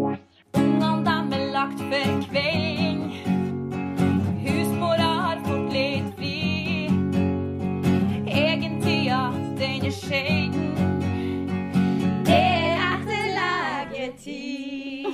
[0.00, 3.00] Ungene dem er lagt for kvelding.
[4.44, 6.88] Husmora har fått litt fri.
[8.24, 9.18] Egentida,
[9.58, 10.70] den er sjelden.
[12.24, 15.10] Det er etter legetid.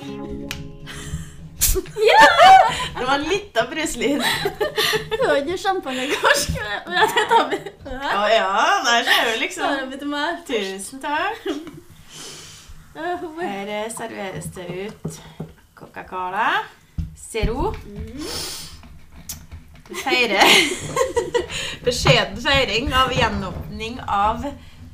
[2.96, 4.22] Det var litt av bruslyd.
[4.22, 6.54] Det var ikke champagnekorsk.
[6.86, 7.60] men jeg tar det
[7.90, 8.14] her.
[8.14, 8.52] Å ja,
[8.86, 9.68] der ser du liksom.
[10.46, 11.42] Tusen takk.
[12.96, 15.20] Her eh, serveres det ut
[15.74, 16.64] Coca-Cola.
[17.16, 17.74] Zero.
[19.86, 20.48] Feire feirer
[21.84, 24.46] beskjeden feiring av gjenåpning av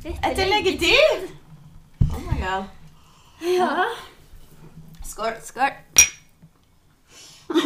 [0.03, 1.31] etter leggetid.
[2.11, 2.65] Oh my god.
[3.47, 3.87] Ja.
[5.07, 5.39] Skål.
[5.43, 5.71] Skål.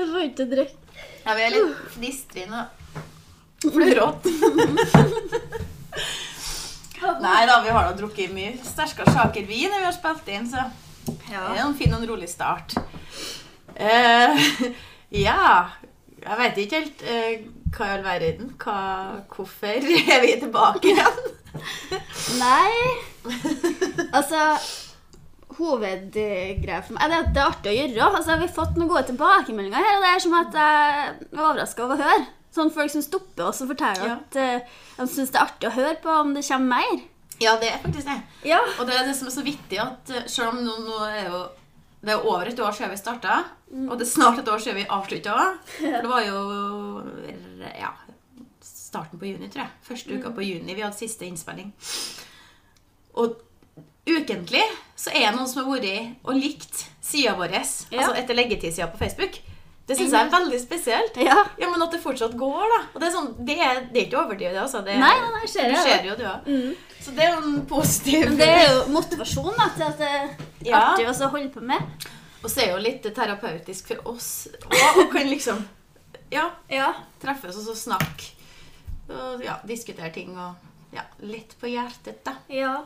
[0.00, 0.76] Jeg får ikke drikke.
[1.26, 2.40] Ja, vi er litt
[3.66, 4.32] og flørete.
[7.20, 10.48] Nei da, vi har da drukket mye sterkere saker vi, når vi har spilt inn,
[10.48, 10.66] så
[11.06, 12.74] det er en fin og rolig start.
[13.80, 14.36] Uh,
[15.26, 15.70] ja
[16.20, 18.80] Jeg vet ikke helt uh, hva i all verden hva,
[19.30, 21.20] Hvorfor er vi tilbake igjen?
[22.42, 24.42] Nei Altså
[25.60, 28.10] Hovedgreia for meg at det er artig å gjøre.
[28.16, 31.10] Altså, vi har fått noen gode tilbakemeldinger her, og det er som at jeg er
[31.34, 32.28] overraska over å høre.
[32.54, 34.16] Sånn folk som stopper oss og forteller Ja.
[34.18, 37.02] at uh, de syns det er artig å høre på om det kommer mer.
[37.40, 38.18] Ja, det er faktisk det.
[38.50, 38.58] Ja.
[38.78, 41.30] Og det er det som er så vittig, at eh, selv om nå, nå er
[41.30, 41.38] jo
[42.02, 43.38] det er over et år siden vi starta,
[43.70, 45.34] og det er snart et år siden vi avslutta.
[45.80, 46.38] Det var jo
[47.76, 47.90] ja,
[48.64, 49.74] starten på juni, tror jeg.
[49.84, 51.74] Første uka på juni vi hadde siste innspilling.
[53.20, 53.36] Og
[54.08, 54.64] ukentlig
[54.96, 57.60] så er det noen som har vært og likt sida vår, Ja.
[58.00, 59.36] altså etter leggetidssida på Facebook.
[59.90, 61.16] Det syns jeg er veldig spesielt.
[61.26, 61.36] ja.
[61.58, 62.78] Ja, Men at det fortsatt går, da.
[62.94, 64.62] Og det er, sånn, det er, det er ikke overdrevet, det.
[64.62, 64.84] Altså.
[64.86, 65.98] Det, Nei, nei, jeg det.
[66.08, 66.46] jo, du òg.
[66.46, 66.94] Mm.
[67.00, 70.08] Så det er jo en positiv Men det er jo motivasjon da, til at det
[70.14, 70.26] er
[70.68, 70.80] Ja.
[70.92, 72.08] artig å holde på med.
[72.42, 75.58] Og så er jo litt terapeutisk for oss og, og kan liksom
[76.32, 76.92] ja, Ja.
[77.20, 78.30] treffes og så snakke.
[79.10, 80.54] Og ja, diskutere ting og
[80.94, 82.36] ja, litt på hjertet, da.
[82.48, 82.76] ja.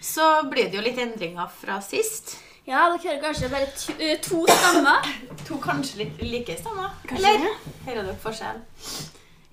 [0.00, 2.36] Så blir det jo litt endringer fra sist.
[2.68, 5.06] Ja, dere hører kanskje bare to, eh, to stemmer.
[5.48, 6.90] To kanskje litt like stemmer.
[7.08, 7.46] Kanskje Eller?
[7.46, 7.76] det.
[7.86, 8.58] Hører dere forskjell?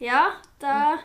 [0.04, 0.24] Ja,
[0.60, 0.98] da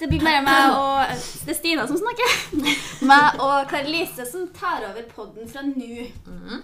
[0.00, 1.12] Det blir bare meg og
[1.46, 2.34] Det er Stina som snakker.
[3.10, 6.08] Meg og Kari-Lise som tar over podden fra nå.
[6.26, 6.62] Mhm.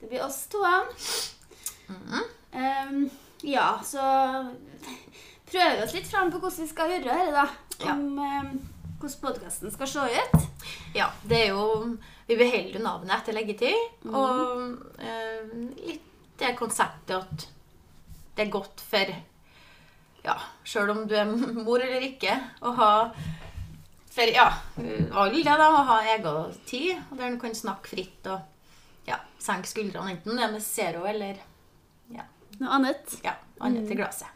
[0.00, 0.62] Det blir oss to.
[1.88, 2.24] Mhm.
[2.52, 3.10] Ehm,
[3.42, 4.02] ja, så
[5.50, 7.32] prøver vi oss litt fram på hvordan vi skal gjøre dette.
[7.32, 7.46] da.
[7.84, 7.92] Ja.
[7.94, 8.52] Om ehm,
[9.00, 10.46] hvordan podkasten skal se ut.
[10.94, 14.04] Ja, det er jo Vi beholder navnet etter leggetid.
[14.10, 15.56] Og eh,
[15.86, 16.02] litt
[16.36, 17.46] det konseptet at
[18.36, 19.12] det er godt for
[20.26, 20.34] Ja,
[20.66, 21.28] sjøl om du er
[21.66, 22.34] mor eller ikke,
[22.66, 22.90] å ha
[24.16, 24.46] for ja,
[25.12, 29.68] alle det da, å ha egen tid, der du kan snakke fritt og ja, senke
[29.68, 31.36] skuldrene, enten det er med zero eller
[32.14, 32.24] ja,
[32.56, 33.18] Noe annet.
[33.24, 34.32] ja, annet til glasset.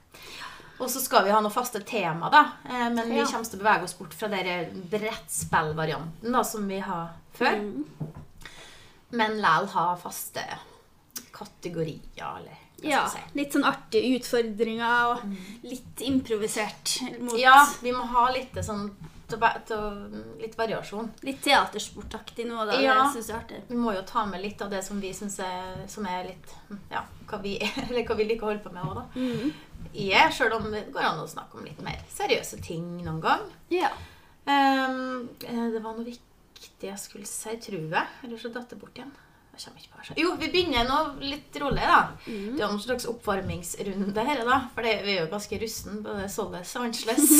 [0.80, 2.40] Og så skal vi ha noe faste tema, da.
[2.64, 6.78] Eh, Men vi kommer til å bevege oss bort fra den brettspillvarianten da, som vi
[6.80, 7.58] har før.
[7.60, 7.84] Mm.
[9.10, 10.44] Men likevel ha faste
[11.34, 12.00] kategorier,
[12.38, 13.18] eller hva Ja, si.
[13.36, 15.24] Litt sånn artige utfordringer og
[15.68, 18.86] litt improvisert mot Ja, vi må ha litt sånn
[20.40, 21.10] litt variasjon.
[21.22, 22.64] Litt teatersportaktig nå.
[22.66, 22.94] da, Ja.
[23.04, 23.60] Det syns jeg er artig.
[23.68, 26.54] Vi må jo ta med litt av det som vi syns er, som er litt
[26.90, 29.06] Ja, hva vi, eller hva vi liker å holde på med òg, da.
[29.16, 29.52] Mm.
[29.90, 33.48] Yeah, sjøl om det går an å snakke om litt mer seriøse ting noen gang.
[33.72, 33.90] Ja.
[34.50, 38.06] Ehm, eh, det var noe viktig jeg skulle si, tror jeg.
[38.24, 39.10] Eller så datt det bort igjen.
[40.16, 42.14] Jo, vi begynner nå litt rolig, da.
[42.24, 42.54] Mm.
[42.56, 44.60] Det er en slags oppvarmingsrunde her, da.
[44.74, 47.34] For det, vi er jo ganske rusten, både således og annerledes.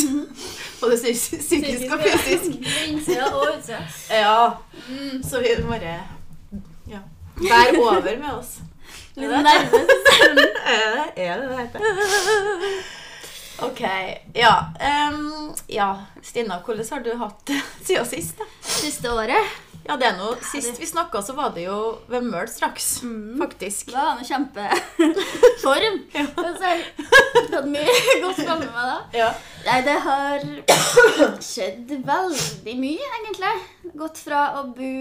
[0.82, 2.58] både psykisk og fysisk.
[2.90, 3.80] Innsida og utsida.
[4.12, 4.34] Ja.
[5.24, 5.96] Så vi må bare
[6.90, 7.00] ja,
[7.40, 8.58] bære over med oss.
[9.16, 9.96] Litt Er nervøs.
[10.70, 11.80] Er det er det det heter?
[13.66, 13.80] Ok.
[14.38, 14.52] Ja.
[15.10, 15.88] Um, ja.
[16.22, 18.38] Stina, hvordan har du hatt det siden sist?
[18.38, 18.46] da?
[18.62, 19.58] Siste året.
[19.88, 21.76] Ja, det er noe, Sist vi snakka, så var det jo
[22.12, 23.00] ved Møl straks.
[23.40, 23.88] Faktisk.
[23.94, 25.96] Da var det kjempeform.
[26.14, 26.26] Ja.
[26.36, 26.84] Så jeg
[27.56, 28.98] hadde mye godt med meg da.
[29.16, 29.30] Ja.
[29.64, 30.44] Nei, det har
[31.42, 33.54] skjedd veldig mye, egentlig.
[33.98, 34.92] Gått fra å bo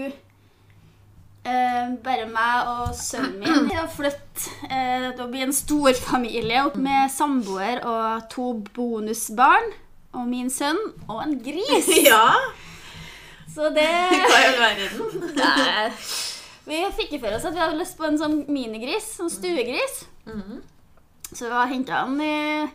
[1.44, 6.64] eh, bare meg og sønnen min til å flytte eh, til å bli en storfamilie
[6.64, 9.72] familie med samboer og to bonusbarn.
[10.10, 11.86] Og min sønn og en gris.
[12.10, 12.34] ja.
[13.50, 13.86] Så det
[14.30, 15.94] Hva i all verden?
[16.70, 20.04] Vi fikk for oss at vi hadde lyst på en sånn minigris, sånn stuegris.
[20.28, 20.60] Mhm.
[21.30, 22.66] Så vi har henta han i,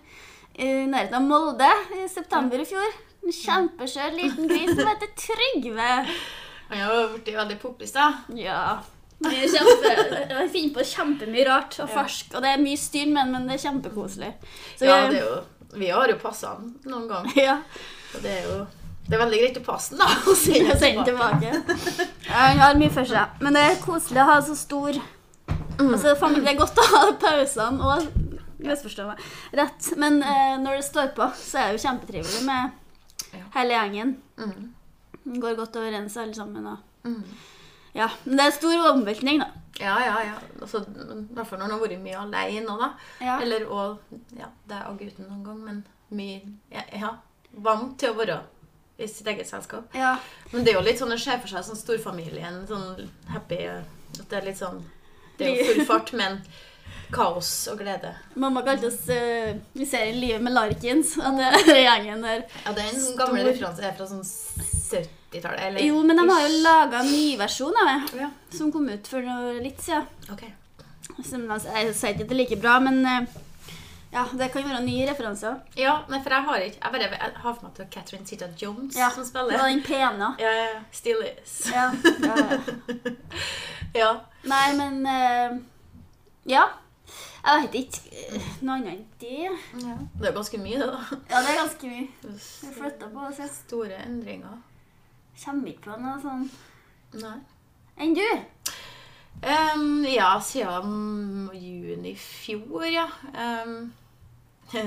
[0.63, 1.67] i nærheten av Molde
[1.99, 2.93] i september i fjor.
[3.25, 5.89] En kjempeskjør liten gris som heter Trygve.
[6.69, 8.11] Han har jo blitt veldig poppis, da.
[8.35, 8.59] Ja.
[9.25, 9.91] Det kjempe,
[10.29, 12.01] jeg finner på kjempemye rart og Ja.
[12.35, 14.33] Og det er mye styr med den, men det er kjempekoselig.
[14.79, 15.35] Så Ja, det er jo,
[15.79, 17.31] vi har jo passa han noen ganger.
[17.47, 17.57] ja.
[18.15, 18.65] Og det er jo
[19.07, 20.07] det er veldig greit å passe den, da.
[20.25, 21.51] Og sende den tilbake.
[21.53, 22.07] tilbake.
[22.25, 23.35] Ja, Han har mye for seg.
[23.39, 24.97] Men det er koselig å ha så stor
[25.77, 28.07] Altså, familie, Det er godt å ha pausene og
[28.65, 29.19] Misforstå meg
[29.59, 29.89] rett.
[30.01, 32.71] Men eh, når det står på, så er det jo kjempetrivelig med
[33.35, 33.43] Ja.
[33.59, 34.15] hele gjengen.
[34.39, 34.73] Mm.
[35.25, 36.65] Går godt overens alle sammen.
[36.67, 37.23] Og, Mm.
[37.95, 38.07] ja.
[38.25, 39.47] Men det er stor omveltning, da.
[39.79, 40.35] Ja, ja, ja.
[40.61, 42.89] Altså, I hvert fall når han har vært mye alene òg, da.
[43.21, 43.39] Ja.
[43.41, 43.99] Eller og
[44.37, 46.41] Ja, det er og gutten noen gang, men mye
[46.71, 47.09] ja, ja,
[47.53, 48.39] vant til å være
[48.97, 49.89] i sitt eget selskap.
[49.93, 50.17] ja.
[50.53, 54.29] Men det er jo litt sånn det ser for seg sånn storfamilien, sånn happy At
[54.29, 54.81] det er litt sånn
[55.37, 56.41] Det er jo full fart, men
[57.11, 58.13] kaos og glede.
[58.35, 61.17] Mamma kalte oss uh, Vi ser i livet med Larkins.
[61.17, 62.45] og det er gjengen der.
[62.65, 64.23] Ja, det er en gammel referanse er fra sånn
[64.91, 65.81] 70-tallet, eller?
[65.85, 69.07] Jo, men de har jo laga en ny versjon av det, Ja, som kom ut
[69.07, 69.25] for
[69.61, 70.05] litt siden.
[70.31, 70.45] ok.
[71.23, 73.27] Som, jeg sier ikke at det er like bra, men eh,
[74.15, 75.57] ja, det kan være nye referanser.
[75.77, 78.47] Ja, men for jeg har ikke Jeg bare jeg har for meg til Catherine Zita
[78.61, 79.57] Jones Ja, som spiller.
[79.59, 80.31] var den pene.
[80.39, 80.79] Ja, ja, ja.
[80.91, 81.57] Still is.
[81.73, 81.91] Ja,
[82.23, 83.13] ja, ja.
[83.95, 84.09] Ja.
[84.49, 85.59] Nei, men uh,
[86.49, 86.65] Ja.
[87.45, 89.49] Jeg vet ikke eh, noe annet enn det.
[89.85, 89.97] ja.
[90.17, 91.19] Det er ganske mye, det, da.
[91.29, 92.07] Ja, det er ganske mye.
[92.23, 93.43] Vi flytta på oss.
[93.67, 94.55] Store endringer.
[95.43, 96.47] Kommer ikke på noe sånn
[97.15, 97.37] Nei.
[98.01, 98.25] Enn du?
[99.45, 103.05] Um, ja, siden juni i fjor, ja.
[103.31, 103.93] Um,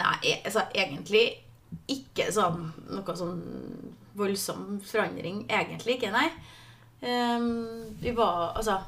[0.00, 1.24] nei, altså egentlig
[1.90, 3.40] ikke sånn noe sånn
[4.14, 5.44] voldsom forandring.
[5.50, 6.28] Egentlig ikke, nei.
[7.04, 8.78] Um, vi var Altså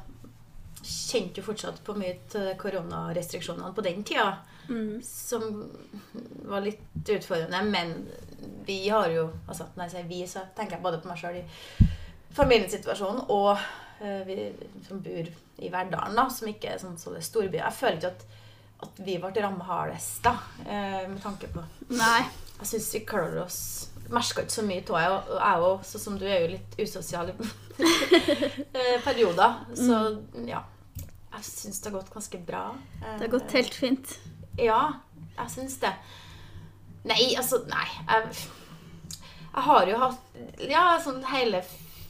[0.87, 4.37] Kjente jo fortsatt på mye til koronarestriksjonene på den tida.
[4.69, 5.01] Mm.
[5.03, 5.65] Som
[6.47, 7.91] var litt utfordrende, men
[8.65, 11.39] vi har jo altså Når jeg sier vi, så tenker jeg både på meg sjøl
[11.39, 11.45] i
[12.37, 14.51] familiesituasjonen og uh, vi
[14.85, 17.57] som bor i Verdalen, da, som ikke er sånn så det er storby.
[17.57, 18.25] Jeg føler ikke at,
[18.85, 20.35] at vi ble rammet hardest, da,
[20.67, 21.63] uh, med tanke på
[21.95, 22.27] Nei.
[22.57, 23.61] Jeg syns vi klarer oss
[24.09, 26.77] Merka ikke så mye av jeg, og jeg òg, sånn som du er jo litt
[26.79, 27.33] usosial i
[28.77, 29.57] eh, perioder.
[29.75, 29.97] Så
[30.47, 30.61] ja.
[31.33, 32.61] Jeg syns det har gått ganske bra.
[33.01, 34.13] Det har gått helt fint.
[34.57, 34.79] Ja,
[35.35, 35.91] jeg syns det.
[37.07, 37.87] Nei, altså Nei.
[38.07, 38.47] Jeg,
[39.47, 40.39] jeg har jo hatt
[40.69, 41.63] Ja, sånn hele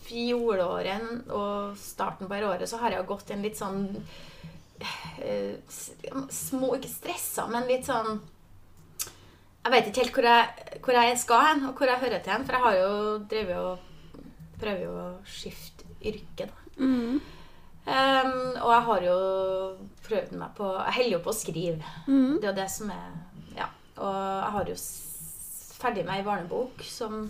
[0.07, 3.81] fjoråret og starten på dette året så har jeg gått en litt sånn
[4.79, 5.55] uh,
[6.31, 8.21] Små Ikke stressa, men litt sånn
[9.65, 12.31] Jeg vet ikke helt hvor jeg, hvor jeg skal hen, og hvor jeg hører til
[12.31, 12.45] hen.
[12.47, 12.91] For jeg har jo
[13.27, 14.21] drevet og
[14.61, 16.63] prøver jo å skifte yrke, da.
[16.77, 17.17] Mm.
[17.87, 19.17] Um, og jeg har jo
[20.03, 21.91] prøvd meg på Jeg holder jo på å skrive.
[22.07, 22.33] Mm.
[22.37, 23.13] Det er jo det som er.
[23.97, 24.77] Og jeg har jo
[25.77, 27.27] ferdig med ei barnebok som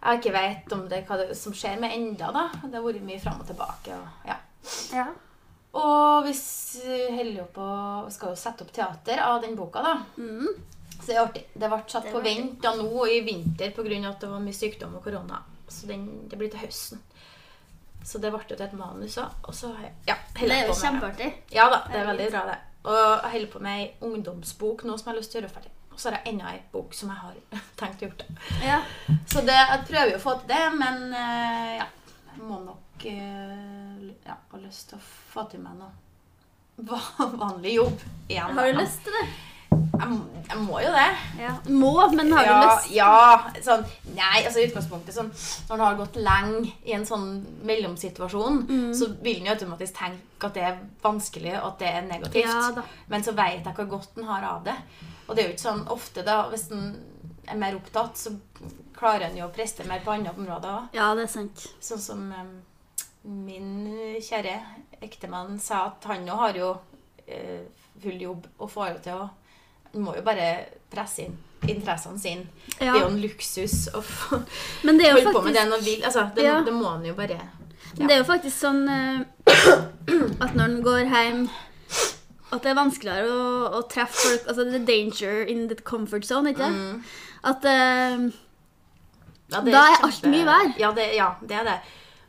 [0.00, 2.46] jeg ikke vet om det, hva det som skjer med enda da.
[2.62, 3.96] Det har vært mye fram og tilbake.
[3.96, 4.38] Og, ja.
[4.94, 5.06] Ja.
[5.80, 6.34] og vi
[7.16, 7.66] holder på
[8.12, 9.94] Skal jo sette opp teater av den boka, da.
[10.16, 10.48] Mm.
[11.00, 11.44] Så det er artig.
[11.54, 14.00] Det ble satt Det på vent da nå i vinter pga.
[14.08, 15.42] at det var mye sykdom og korona.
[15.68, 17.00] Så den, det blir til høsten.
[18.04, 19.36] Så det ble jo til et manus òg.
[19.48, 21.30] Og så har jeg ja, Det er jo kjempeartig.
[21.52, 22.58] Ja da, det er veldig bra, det.
[22.84, 25.54] Og jeg holder på med ei ungdomsbok nå som jeg har lyst til å gjøre
[25.56, 25.72] ferdig.
[25.90, 27.40] Og så har jeg enda ei bok som jeg har
[27.80, 28.28] tenkt å gjøre.
[28.64, 28.78] Ja.
[29.28, 31.88] Så det, jeg prøver jo å få til det, men uh, ja.
[32.30, 35.92] Jeg må nok uh, ja, ha lyst til å få til meg noe
[37.44, 38.56] vanlig jobb igjen.
[38.56, 39.26] Har du lyst til det?
[40.00, 41.08] Jeg, må- jeg må jo det.
[41.38, 41.52] Ja.
[41.68, 42.90] Må, men har du ja, lyst?
[42.96, 43.52] Ja.
[43.62, 43.84] Sånn,
[44.16, 45.30] nei, altså i utgangspunktet sånn,
[45.68, 47.28] Når du har gått lenge i en sånn
[47.68, 48.90] mellomsituasjon, Mm.
[48.94, 52.46] så vil en jo automatisk tenke at det er vanskelig, og at det er negativt.
[52.76, 52.82] Ja.
[53.08, 54.76] Men så vet jeg hvor godt en har av det.
[55.28, 56.96] Og det er jo ikke sånn ofte, da, hvis en
[57.48, 58.32] er mer opptatt, så
[58.96, 60.88] klarer en jo å preste mer på andre områder òg.
[60.94, 61.66] Ja, det er sant.
[61.80, 62.62] Sånn som um,
[63.24, 64.56] min kjære
[65.02, 67.60] ektemann sa at han jo har jo uh,
[68.02, 69.28] full jobb og får jo til å
[69.92, 70.50] Han må jo bare
[70.90, 72.46] presse inn interessene sine.
[72.78, 74.46] Det er jo en luksus å holde
[74.88, 76.04] Men det jo holde på med det en vil.
[76.08, 76.60] Altså, det, Ja.
[76.64, 77.40] det må han jo bare
[77.98, 79.24] men det er jo faktisk sånn eh,
[80.44, 81.40] at når en går hjem
[82.54, 86.52] At det er vanskeligere å, å treffe folk Altså the danger in the comfort zone,
[86.54, 87.02] ikke Mm.
[87.50, 88.30] At uh,
[89.50, 90.74] Ja, Da er alt mye verre.
[90.78, 91.76] Ja, det, ja, det er det.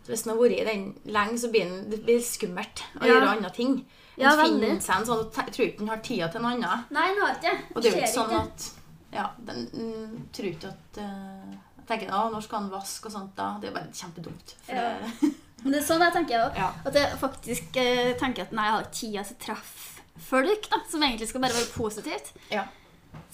[0.01, 3.11] Så hvis en har vært i den lenge, så blir det blir skummelt å Ja.
[3.13, 3.75] gjøre andre ting.
[4.17, 6.89] En finner seg en sånn og tror ikke han har tida til noe annet.
[6.91, 8.65] Nei, han har ikke Og det er jo ikke sånn at
[9.13, 13.15] Ja, den mm, tror ikke at uh, Jeg tenker å, når skal han vaske og
[13.15, 13.47] sånt da?
[13.61, 14.53] Det er jo bare kjempedumt.
[14.67, 14.91] For Ja.
[15.21, 15.31] det,
[15.63, 16.55] Men det er sånn jeg tenker òg.
[16.57, 16.67] Ja.
[16.89, 20.69] At jeg faktisk eh, tenker at nei, jeg har ikke tida til å treffe folk
[20.71, 22.31] da, som egentlig skal bare være positivt.
[22.49, 22.63] ja.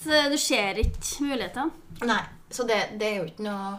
[0.02, 1.70] Så du ser ikke mulighetene.
[2.06, 2.20] Nei.
[2.50, 3.78] Så det, det er jo ikke noe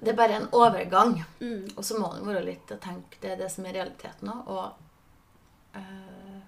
[0.00, 1.14] Det er bare en overgang.
[1.40, 1.70] Mm.
[1.76, 4.48] Og så må det være litt å tenke Det er det som er realiteten òg.
[4.52, 4.83] Og
[5.74, 6.40] eh,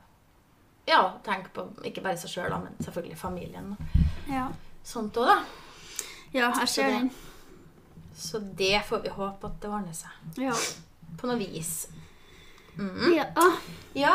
[0.86, 3.72] ja, tenke på ikke bare seg sjøl, men selvfølgelig familien.
[4.30, 4.48] Ja.
[4.86, 5.38] Sånt òg, da.
[6.36, 7.10] ja, jeg ser den.
[8.16, 10.40] Så det får vi håpe at det ordner seg.
[10.40, 10.54] Ja.
[11.20, 11.86] På noe vis.
[13.16, 13.24] Ja.
[13.40, 13.56] Ah,
[13.96, 14.12] Ja,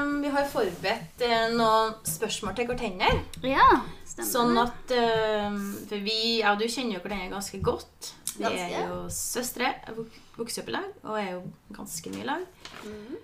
[0.00, 3.10] um, vi har forberedt uh, noen spørsmål til hverandre.
[3.44, 3.66] ja.
[4.08, 4.30] Stemmer.
[4.32, 5.58] Sånn at uh,
[5.90, 8.14] For vi ja, du kjenner jo hverandre ganske godt.
[8.38, 11.42] Vi er jo søstre, vok- vokste opp i lag, og er jo
[11.76, 12.46] ganske mye i lag.
[12.88, 13.18] Mhm.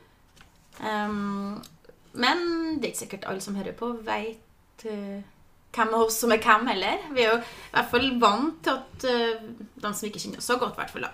[0.81, 1.63] Em,
[2.15, 2.41] men
[2.79, 4.41] det er ikke sikkert alle som hører på, veit
[5.75, 7.03] hvem av oss som er hvem heller.
[7.15, 9.45] Vi er jo i hvert fall vant til at uh,
[9.83, 11.07] de som ikke kjenner oss så godt, hvert fall,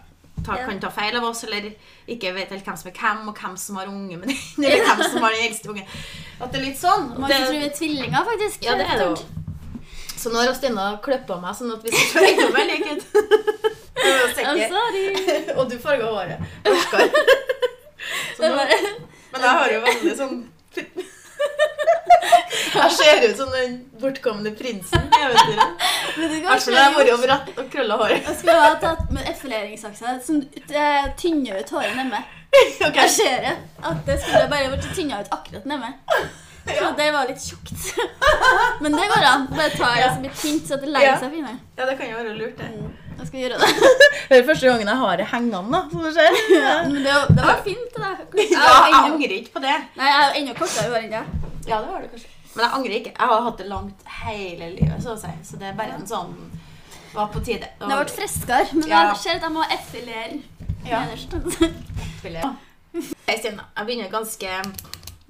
[0.45, 0.67] ta, Ja.
[0.69, 1.71] kan ta feil av oss, eller
[2.09, 4.87] ikke vet helt hvem som er hvem, og hvem som har unge med den, eller
[4.87, 5.93] hvem som har den eldste ungen.
[6.41, 7.13] At det er litt sånn.
[7.17, 8.65] Man det, tror vi er tvillinger, faktisk.
[8.69, 9.21] Ja, det er det jo.
[10.21, 12.27] Så nå har Stina klippa meg sånn at vi skal
[12.69, 13.07] likhet.
[14.01, 15.57] Det er jo I'm sorry.
[15.61, 16.45] Og du farga håret.
[16.65, 17.11] Oskar.
[18.37, 18.65] Så nå,
[19.33, 20.37] men jeg har jo veldig sånn
[22.71, 25.87] Jeg ser ut som den bortkomne prinsen i eventyret.
[26.21, 28.27] I hvert fall jeg har over ratt og krølla håret.
[28.29, 32.21] Jeg skulle ha tatt med effileringsaksa som eh, tynner ut håret nemme.
[32.81, 32.97] Okay.
[33.05, 33.53] Jeg ser det.
[33.87, 35.91] At det skulle bare vært tynna ut akkurat nemme.
[36.79, 37.73] Så det var litt tjukt.
[38.83, 39.47] Men det går an.
[39.55, 41.19] Bare ta det som blir tynt, så det legger Ja.
[41.23, 41.57] seg finere.
[41.79, 42.67] Ja, det kan jo være lurt, det.
[42.75, 43.69] Mm, Jeg skal gjøre det.
[44.31, 46.37] Det er første gangen jeg har det hengende, som ser.
[46.55, 48.11] Ja, men det, var- det var fint, det.
[48.41, 49.77] Jeg Ja, jeg angrer ikke på det.
[49.99, 51.25] Nei, jeg er enda kortere hår enn deg.
[51.69, 52.31] Ja, det har du kanskje.
[52.55, 53.13] Men jeg angrer ikke.
[53.19, 55.33] Jeg har hatt det langt hele livet, så å si.
[55.47, 56.33] Så det er bare en sånn
[57.13, 57.67] Var på tide.
[57.81, 59.03] Det har vært friskere, men Ja.
[59.11, 60.41] jeg ser at jeg må effilere
[60.87, 61.01] Ja.
[61.05, 61.35] nederst.
[63.31, 64.51] Jeg begynner ganske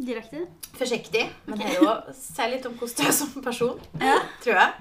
[0.00, 0.47] Direkte.
[0.78, 4.18] forsiktig, men det er jo å si litt om hvordan du er som person, Ja.
[4.44, 4.73] tror jeg.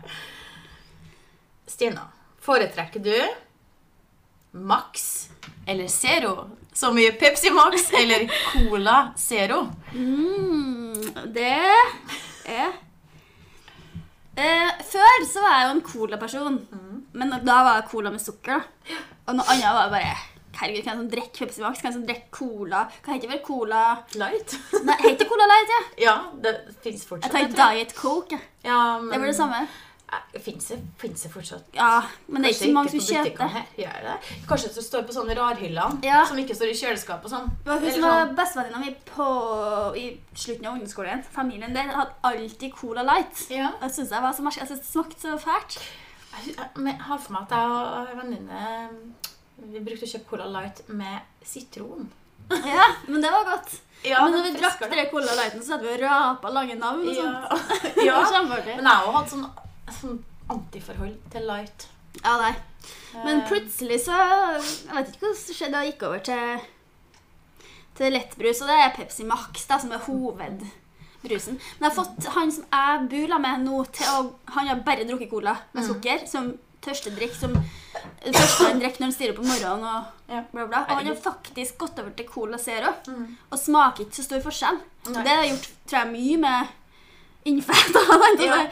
[1.67, 2.05] Stina,
[2.49, 3.15] foretrekker du
[4.51, 5.29] Max
[5.67, 6.49] eller Zero?
[6.73, 9.67] Så mye Pepsi Max eller Cola Zero?
[9.93, 10.95] Mm,
[11.33, 11.51] det
[12.49, 12.71] er
[14.39, 16.57] eh, Før så var jeg jo en Cola-person.
[16.71, 16.97] Mm.
[17.19, 18.57] Men da var det cola med sukker.
[18.57, 18.99] da.
[19.27, 20.13] Og noe annet var bare
[20.59, 21.79] Herregud, hvem som drikker Pepsi Max?
[21.83, 22.81] Hvem som drikker cola?
[23.05, 23.83] Hva heter vel cola
[24.19, 24.55] Light?
[24.83, 25.83] Nei, heter Cola Light, ja.
[26.07, 27.53] Ja, det fins Jeg tar det.
[27.55, 28.39] Diet Coke.
[28.65, 29.61] Ja, men, Det var det samme.
[30.41, 30.77] Fins det,
[31.23, 31.65] det fortsatt?
[31.75, 33.55] Ja, men det er ikke så mange som kjøper.
[33.77, 34.15] Gjør det?
[34.49, 36.23] Kanskje det står på sånne rarhyllene Ja.
[36.25, 37.49] som ikke står i kjøleskap og sånn.
[37.65, 38.35] Hun var sånn.
[38.37, 39.27] bestevenninna mi på
[39.97, 41.23] i slutten av ungdomsskolen.
[41.35, 43.45] Familien der hadde alltid Cola Light.
[43.49, 43.71] Ja.
[43.81, 45.79] Jeg synes det det smakte så fælt.
[46.45, 48.89] Jeg jeg- har for meg at jeg og en venninne
[49.73, 52.09] vi brukte å kjøpe Cola Light med sitron.
[52.49, 53.79] Ja, men det var godt.
[54.03, 57.07] Ja, men når vi drakk den Cola Lighten, så hadde vi rapa lange navn.
[57.09, 57.97] og sånt.
[58.05, 58.21] Ja.
[58.23, 58.45] ja.
[58.77, 59.49] Men jeg har også hatt sånn,
[59.91, 61.87] sånn antiforhold til light.
[62.23, 62.55] Ja, nei.
[63.23, 65.81] Men Eh, plutselig så Jeg vet ikke hva som skjedde.
[65.83, 66.59] Jeg gikk over til,
[67.99, 71.59] til lettbrus, og det er Pepsi Max da, som er hovedbrusen.
[71.79, 75.05] Men jeg har fått han som jeg bor med nå, til å Han har bare
[75.05, 75.87] drukket cola med Mm.
[75.89, 76.27] sukker.
[76.27, 77.35] Som tørstedrikk.
[77.35, 77.53] Som
[78.33, 79.83] første han drikker når han styrer på morgenen.
[79.83, 80.43] og Ja.
[80.53, 80.79] bla bla.
[80.89, 82.93] Og han har faktisk gått over til Cola Zero.
[83.07, 83.37] Mm.
[83.51, 84.79] Og smaker ikke så stor forskjell.
[85.09, 85.23] Nei.
[85.23, 86.67] Det har gjort tror jeg, mye med
[87.45, 87.93] innfett.
[88.45, 88.67] Ja.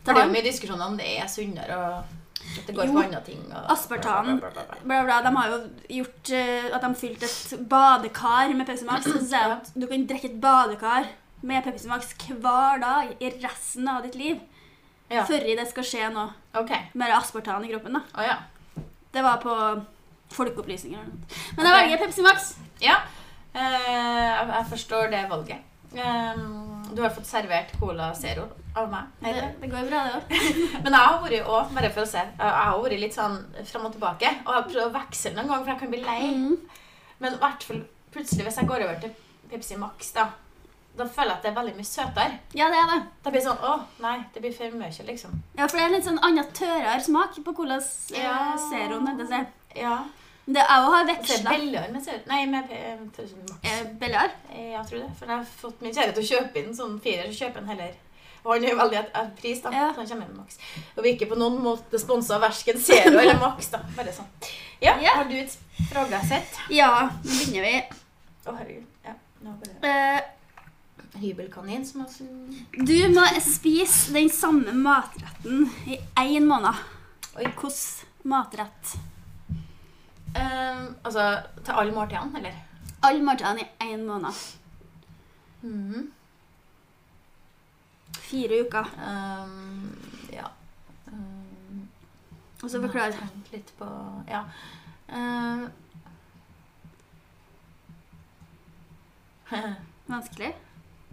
[0.00, 0.06] Jeg.
[0.06, 2.16] For det er jo mye diskusjoner om det er sunnere og
[2.58, 2.92] at det går Jo.
[2.92, 3.40] på andre ting.
[3.52, 8.54] Og, Aspartan bla, bla, bla, De har jo gjort uh, at de fylte et badekar
[8.56, 9.04] med Pepsi Max.
[9.04, 11.06] Så sier at du kan drikke et badekar
[11.42, 14.40] med Pepsi Max hver dag i resten av ditt liv.
[15.10, 15.24] Ja.
[15.26, 16.90] Før det skal skje noe okay.
[16.94, 17.98] med aspartan i kroppen.
[17.98, 18.02] da.
[18.14, 18.36] Oh, ja.
[19.12, 19.54] Det var på
[20.30, 20.98] Folkeopplysninger.
[20.98, 21.20] eller noe.
[21.56, 21.82] Men jeg okay.
[21.82, 22.54] velger Pepsi Max.
[22.80, 23.00] Ja,
[23.54, 25.66] uh, jeg jeg forstår det valget.
[25.90, 29.08] Um, du har fått servert Cola Zero av meg.
[29.22, 30.34] Det, det går bra, det òg.
[30.84, 33.38] Men jeg har vært også, bare for å se, jeg har vært litt sånn
[33.70, 34.34] fram og tilbake.
[34.44, 36.20] Og jeg har prøvd å veksle noen ganger, for jeg kan bli lei.
[36.36, 36.84] Mm.
[37.20, 37.82] Men i hvert fall
[38.14, 39.16] plutselig, hvis jeg går over til
[39.50, 40.28] Pepsi Max, da,
[40.98, 42.38] da føler jeg at det er veldig mye søtere.
[42.58, 43.00] Ja, det er det.
[43.24, 45.42] Da blir det sånn Å, nei, det blir for mye, liksom.
[45.58, 48.40] Ja, For det er litt sånn annen tørrere smak på Colas eh, Ja.
[48.70, 49.02] Zero.
[49.78, 49.98] Ja.
[50.46, 52.06] Det er å ha veksla billigere med.
[52.26, 53.62] Nei, med Max.
[53.62, 54.30] eh, Bellar.
[54.50, 55.10] Ja, Jeg tror det.
[55.18, 57.68] For jeg har fått min kjære til å kjøpe inn sånn firer, så kjøper han
[57.68, 57.92] heller
[58.42, 59.70] Og han jo veldig et- et pris, da.
[59.70, 59.92] Ja.
[59.92, 60.56] Så han kommer med Max.
[60.96, 63.78] Og vi er ikke på noen måte sponsa av verken Zero eller Max, da.
[63.96, 64.24] Bare sånn.
[64.80, 65.10] Ja, Ja.
[65.16, 65.58] har du et
[65.92, 66.58] frågasett?
[66.70, 67.82] Ja, nå begynner vi.
[68.46, 68.86] Å, herregud.
[69.04, 69.12] Ja,
[69.44, 70.20] nå bare Eh,
[71.20, 76.74] Hybelkanin som har sånn du må spise den samme matretten i én måned.
[77.36, 77.44] Oi.
[77.44, 78.96] Hvilken matrett?
[80.36, 82.52] Ehm, Altså til alle måltidene, eller?
[83.02, 84.34] Alle måltidene i én måned.
[85.62, 86.12] Mhm.
[88.18, 88.84] Fire uker.
[89.08, 89.98] Um,
[90.32, 90.44] ja.
[91.06, 91.88] Um,
[92.62, 93.10] Og så forklar.
[93.10, 93.86] Tenk litt på
[94.28, 94.42] Ja.
[95.12, 95.68] Uh,
[100.06, 100.54] Vanskelig.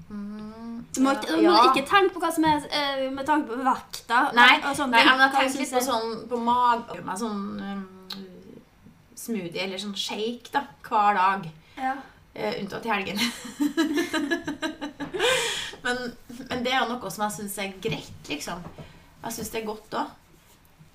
[0.10, 1.74] mm, Du må, ikke, du må ja.
[1.74, 4.20] ikke tenke på hva som er eh, med tanke på vekta.
[4.38, 7.84] Nei, og sånne nei men jeg tenker litt på sånn på mage med sånn um,
[9.28, 11.50] smoothie eller sånn shake da, hver dag.
[11.82, 11.98] ja.
[12.38, 13.18] Uh, unntatt i helgen.
[15.86, 16.02] men,
[16.52, 18.62] men det er jo noe som jeg syns er greit, liksom.
[19.24, 20.12] Jeg syns det er godt òg.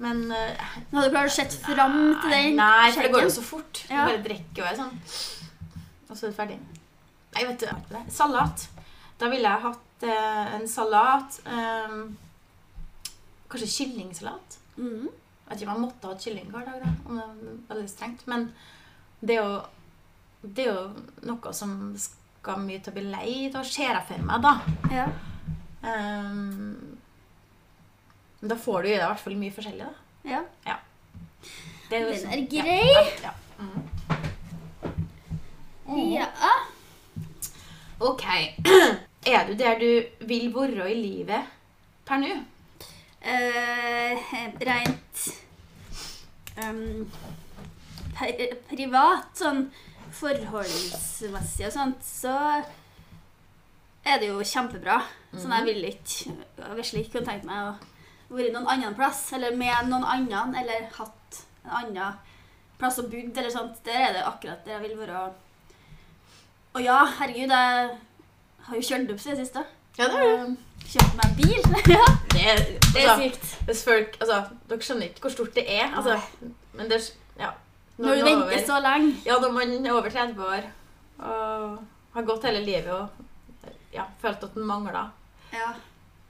[0.02, 3.26] Men uh, Nå hadde du klart å sett fram til den Nei, for det går
[3.26, 3.82] jo så fort.
[3.88, 4.04] Ja.
[4.06, 4.94] Du bare drikker og er sånn.
[6.08, 6.60] Og så er det ferdig.
[7.34, 7.98] Nei, vet du.
[8.12, 8.66] Salat.
[9.18, 11.98] Da ville jeg hatt uh, en salat um,
[13.52, 14.58] Kanskje kyllingsalat.
[14.78, 15.10] Mhm.
[15.42, 17.88] Jeg vet ikke om jeg måtte ha kylling hver dag, da, om det er veldig
[17.90, 18.22] strengt.
[18.30, 18.46] Men
[19.20, 19.58] det er jo,
[20.42, 20.84] det er jo
[21.28, 24.54] noe som skal mye til å bli lei av, ser jeg for meg, da.
[24.92, 25.06] Ja.
[25.82, 26.96] Um,
[28.42, 30.40] da får du i deg i hvert fall mye forskjellig, da.
[30.66, 30.78] ja.
[31.92, 32.84] Det jo Den sånn- er ja, grei.
[32.88, 33.32] Ja, ja.
[35.92, 36.12] Mm.
[36.14, 36.28] ja.
[38.00, 38.24] Ok.
[39.28, 41.44] Er du der du vil være i livet
[42.08, 42.30] per nå?
[43.22, 44.12] Uh,
[44.64, 45.01] rent
[46.62, 47.10] um,
[48.70, 49.66] privat, sånn
[50.12, 52.34] forholdsmessig og sånt, så
[54.02, 55.00] er det jo kjempebra.
[55.32, 59.24] Sånn jeg ville ikke jeg virkelig ikke kunne tenkt meg å være noen annen plass,
[59.36, 62.20] eller med noen annen, eller hatt en annen
[62.80, 63.80] plass å bodd, eller sånt.
[63.86, 65.26] Der er det akkurat der jeg vil være.
[66.72, 67.96] Og ja, herregud, jeg
[68.66, 69.64] har jo kjørt opp siden sist, da.
[69.98, 70.52] Ja, det er det.
[70.88, 71.62] Kjøpt meg bil.
[71.96, 72.56] ja, Det er,
[72.92, 73.84] det er altså, sykt.
[73.86, 75.92] folk, altså, dere skjønner ikke hvor stort det er.
[75.96, 76.18] Altså,
[76.74, 77.00] men det
[77.38, 77.50] ja.
[77.98, 79.14] Når du er venter over- så lenge.
[79.26, 80.68] Ja, når man er over 30 år
[81.22, 81.78] og
[82.14, 83.08] har gått hele livet og
[83.94, 85.10] ja, følt at man mangler,
[85.52, 85.72] Ja.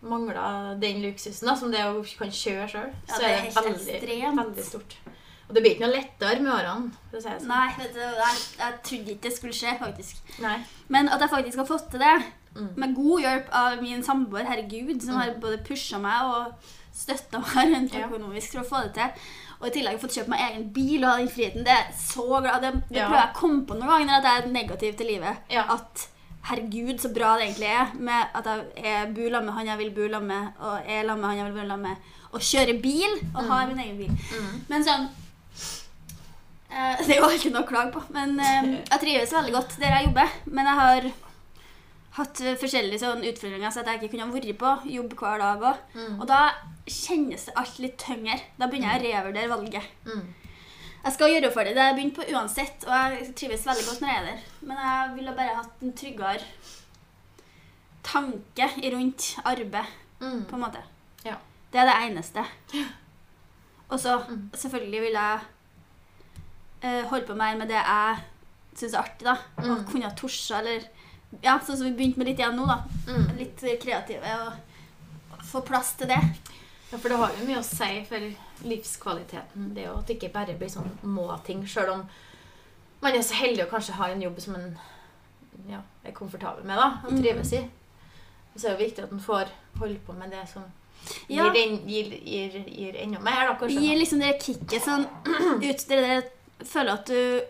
[0.02, 3.54] mangler den luksusen da, som det å kan kjøre sjøl, Ja, så det er det
[3.54, 4.38] veldig, ekstremt.
[4.42, 4.96] veldig stort.
[5.48, 6.90] Og det blir ikke noe lettere med årene.
[7.10, 7.48] for å si det sånn.
[7.48, 10.16] Nei, vet du, jeg, jeg trodde ikke det skulle skje, faktisk.
[10.40, 10.58] Nei.
[10.88, 12.14] Men at jeg faktisk har fått til det,
[12.54, 12.68] Mm.
[12.76, 17.72] med god hjelp av min samboer, herregud, som har både pusha meg og støtta meg
[17.72, 19.26] rundt økonomisk for å få det til.
[19.62, 21.64] Og i tillegg fått kjøpt meg egen bil og ha den friheten.
[21.64, 23.06] Det er så glad Det, det Ja.
[23.08, 25.36] prøver jeg å komme på noen ganger at jeg er negativ til livet.
[25.50, 25.62] Ja.
[25.76, 26.08] At
[26.50, 28.44] herregud, så bra det egentlig er med at
[28.76, 31.38] jeg bor sammen med han jeg vil bo sammen med, og er sammen med han
[31.38, 31.96] jeg vil bo sammen med,
[32.32, 34.10] og kjører bil og har min egen bil.
[34.10, 34.64] Mm.
[34.68, 35.08] Men sånn
[36.72, 38.02] eh, Det er jo alltid noe å klage på.
[38.14, 40.34] Men eh, jeg trives veldig godt der jeg jobber.
[40.46, 41.10] Men jeg har
[42.12, 45.78] hatt forskjellige sånn utfordringer så at jeg ikke kunne vært på jobb hver dag.
[45.94, 46.20] Mm.
[46.20, 46.40] Og da
[46.86, 48.38] kjennes det alt litt tyngre.
[48.58, 49.82] Da begynner jeg å revurdere valget.
[50.04, 50.34] Mm.
[51.04, 54.08] Jeg skal gjøre ferdig det jeg begynt på uansett, og jeg trives veldig godt når
[54.12, 54.42] jeg er der.
[54.68, 56.44] Men jeg ville bare hatt en tryggere
[58.02, 59.86] tanke rundt arbeid,
[60.20, 60.44] Mm.
[60.46, 60.82] på en måte.
[61.24, 61.34] Ja.
[61.72, 62.44] Det er det eneste.
[63.90, 64.50] Og så Mm.
[64.54, 65.40] selvfølgelig vil jeg
[66.84, 68.16] uh, holde på mer med det jeg
[68.76, 69.36] syns er artig, da.
[69.58, 69.84] Og Mm.
[69.86, 70.80] kunne ha torsa, eller
[71.40, 72.82] Ja, sånn som vi begynte med litt igjen nå, da.
[73.08, 73.28] Mm.
[73.38, 76.20] Litt kreative og få plass til det.
[76.92, 78.26] Ja, for det har jo mye å si for
[78.68, 82.02] livskvaliteten, det jo at det ikke bare blir sånn må-ting, sjøl om
[83.02, 84.66] man er så heldig og kanskje har en jobb som man
[85.70, 87.22] ja, er komfortabel med da, og Mm.
[87.22, 87.62] trives i.
[88.56, 89.48] Så er det jo viktig at man får
[89.80, 90.62] holde på med det som
[91.28, 91.48] Ja.
[91.52, 93.80] gir, en, gir, gir, gir enda mer, da, kanskje.
[93.80, 95.06] Gir liksom det kicket sånn
[95.70, 96.22] ut det der
[96.64, 97.40] Føler at du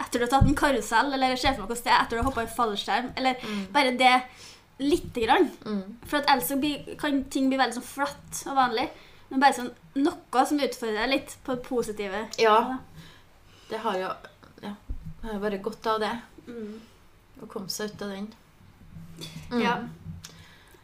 [0.00, 2.22] etter du har tatt en karusell eller ser for meg hvordan det er etter du
[2.22, 3.66] har hoppa i fallskjerm, eller Mm.
[3.72, 4.22] bare det
[4.78, 5.50] lite grann.
[5.64, 5.96] Mm.
[6.06, 8.88] For at ellers kan ting bli veldig sånn flatt og vanlig.
[9.30, 12.28] Men bare sånn noe som utfordrer deg litt på det positive.
[12.38, 12.78] Ja,
[13.70, 14.08] det har jo
[14.62, 14.74] ja,
[15.22, 16.12] det har bare godt av det,
[16.46, 16.80] Mm.
[17.42, 18.32] å komme seg ut av den.
[19.50, 19.62] Mm.
[19.62, 19.76] Ja.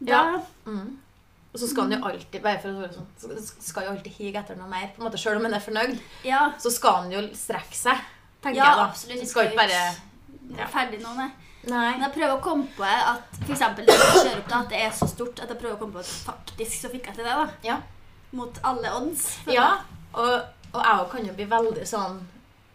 [0.00, 0.40] Da, Ja.
[0.66, 0.96] Mm.
[1.52, 4.38] Og så skal han jo alltid bare for å være sånn, skal jo alltid hige
[4.38, 4.92] etter noe mer.
[4.94, 6.52] på en måte, Selv om han er fornøyd, ja.
[6.58, 7.98] så skal han jo strekke seg.
[8.42, 8.85] Tenker Ja, jeg da.
[8.88, 9.18] absolutt.
[9.18, 9.81] Han skal ikke bare
[10.59, 10.66] Ja.
[10.66, 11.31] Ferdig nå, nei.
[11.68, 11.90] Nei.
[11.92, 14.68] Men jeg prøver å komme på at for eksempel det å kjøre opp da, at
[14.72, 17.14] det er så stort at jeg prøver å komme på at faktisk så fikk jeg
[17.20, 17.35] til det.
[17.37, 17.48] da.
[17.62, 17.76] Ja.
[18.33, 19.38] Mot alle odds.
[19.46, 19.68] ja.
[20.14, 20.40] Og,
[20.72, 22.20] og jeg kan jo bli veldig sånn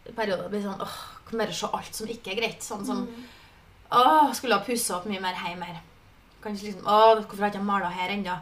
[0.08, 0.96] i perioder bli sånn åh,
[1.28, 2.62] kan bare se alt som ikke er greit.
[2.62, 3.24] Sånn som Mm.
[3.90, 5.80] åh, skulle ha pussa opp mye mer hjemme her.
[6.42, 8.38] Kanskje liksom åh, hvorfor har jeg ikke mala her ennå?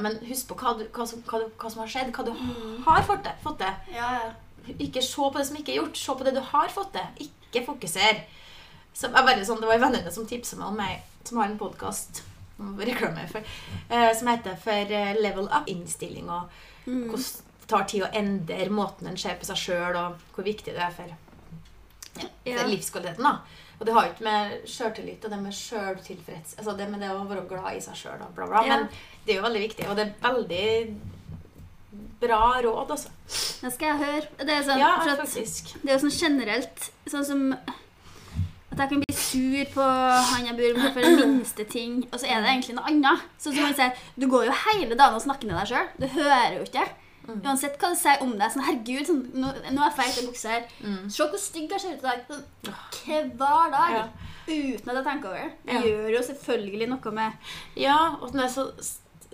[0.00, 2.32] Men husk på hva, du, hva, som, hva, du, hva som har skjedd, hva du
[2.32, 2.82] Mm.
[2.84, 3.32] har fått til.
[3.44, 3.94] Fått til.
[3.94, 4.32] Ja, ja.
[4.78, 7.28] Ikke se på det som ikke er gjort, se på det du har fått til.
[7.28, 8.22] Ikke fokuser.
[8.94, 9.12] Sånn,
[9.60, 12.22] det var en venninne som tipsa meg om meg, som har en podkast
[12.58, 16.28] som heter For eh, Level Up-innstilling.
[16.30, 16.48] Og
[16.86, 17.08] Mm.
[17.08, 17.24] hvordan
[17.60, 20.80] det tar tid å endre måten en ser på seg sjøl, og hvor viktig det
[20.82, 21.04] er for,
[22.44, 22.58] Ja.
[22.58, 23.22] for livskvaliteten.
[23.22, 23.38] da.
[23.80, 27.08] Og det har jo ikke med sjøltillit og det med sjøltilfreds Altså det med det
[27.10, 28.64] å være glad i seg sjøl og bla, bla.
[28.66, 28.76] Ja.
[28.76, 28.88] Men
[29.26, 30.96] det er jo veldig viktig, og det er veldig
[32.22, 33.12] bra råd, altså.
[33.62, 34.26] Det skal jeg høre.
[34.40, 35.22] Det er, sånn, Ja, at,
[35.82, 37.46] det er sånn generelt sånn som
[38.72, 42.16] at jeg kan bli sur på han jeg bor med for den minste ting, og
[42.16, 43.26] så er det egentlig noe annet.
[43.36, 45.90] Sånn som han sier, Du går jo hele dagen og snakker med deg sjøl.
[46.00, 46.86] Du hører jo ikke.
[47.22, 47.38] Mm.
[47.44, 48.48] Uansett hva du sier om deg.
[48.50, 50.64] Sånn, herregud, sånn, nå, nå er jeg feit i buksa her.
[50.80, 51.04] Mm.
[51.12, 52.24] Se hvor stygg jeg ser ut i dag.
[52.30, 52.46] Sånn,
[53.36, 53.98] hver dag.
[53.98, 54.06] Ja.
[54.42, 55.52] Uten at jeg tenker over det.
[55.68, 55.84] Ja.
[55.86, 58.64] gjør jo selvfølgelig noe med Ja, og den er så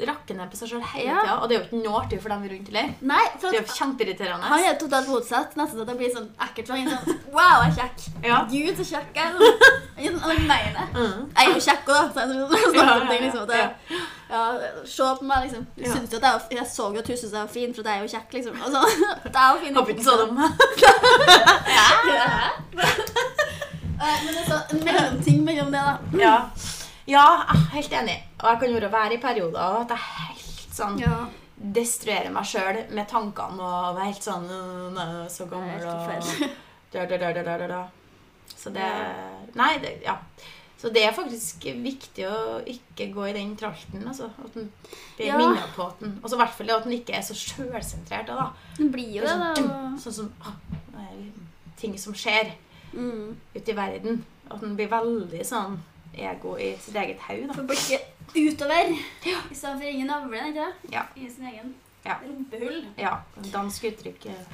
[0.06, 1.20] rakker ned på seg sjøl hele Ja.
[1.22, 1.34] tida.
[1.42, 2.94] Og det er jo ikke noe artig for dem rundt heller.
[3.00, 4.44] Nei, for Det er jo kjempeirriterende.
[4.52, 5.56] han er totalt motsatt.
[5.56, 6.88] Nesten at det blir sånn ekkelt for han.
[6.88, 7.98] Sånn, wow, jeg er kjekk.
[8.24, 8.38] Ja.
[8.50, 9.32] Gud, så kjekk jeg er.
[9.98, 10.86] Sånn, Han mener det.
[10.94, 11.20] Mm.
[11.36, 12.06] Jeg er jo kjekk òg, da.
[12.12, 13.42] Så jeg Ja, ting, liksom.
[13.42, 13.70] At jeg,
[14.30, 14.40] ja,
[14.84, 15.66] se på meg, liksom.
[15.76, 17.74] Du syns jo at jeg, var, jeg så jo at hun syntes jeg var fin,
[17.74, 18.54] for jeg er jo kjekk, liksom.
[18.62, 18.80] Og så,
[19.24, 19.74] det er jo fin.
[19.74, 20.38] Håper ikke så dem.
[24.00, 25.94] Eh, Men det er sånn en mellomting mellom det, da.
[26.20, 26.34] Ja.
[27.10, 28.18] ja, er helt enig.
[28.38, 31.26] Og jeg kan jo være i perioder at jeg helt sånn Ja.
[31.58, 36.52] destruerer meg sjøl med tankene og være helt sånn «Øh, Nei, er så gammel og
[36.92, 37.80] da, da, da, da.
[38.56, 38.86] Så det
[39.58, 40.14] Nei, det, ja.
[40.78, 44.04] Så det er faktisk viktig å ikke gå i den tralten.
[44.06, 44.68] Altså, at en
[45.16, 45.36] blir Ja.
[45.36, 48.26] minna på at en, Og i hvert fall at en ikke er så sjølsentrert.
[48.30, 48.52] Da.
[48.76, 49.54] Det blir jo det, da.
[49.58, 50.54] Sånn, sånn som ah,
[50.94, 51.32] er
[51.76, 52.52] ting som skjer
[52.94, 53.34] Mm.
[53.54, 54.24] ute i verden.
[54.50, 55.76] At en blir veldig sånn
[56.16, 57.98] ego i sitt eget hode.
[58.34, 60.92] Utover i stedet for ingen navle, ikke det?
[60.92, 61.02] Ja.
[61.16, 61.74] I sin egen
[62.06, 62.14] Ja.
[62.24, 62.84] rumpehull.
[62.96, 63.16] Ja,
[63.52, 64.44] dansk uttrykk eh,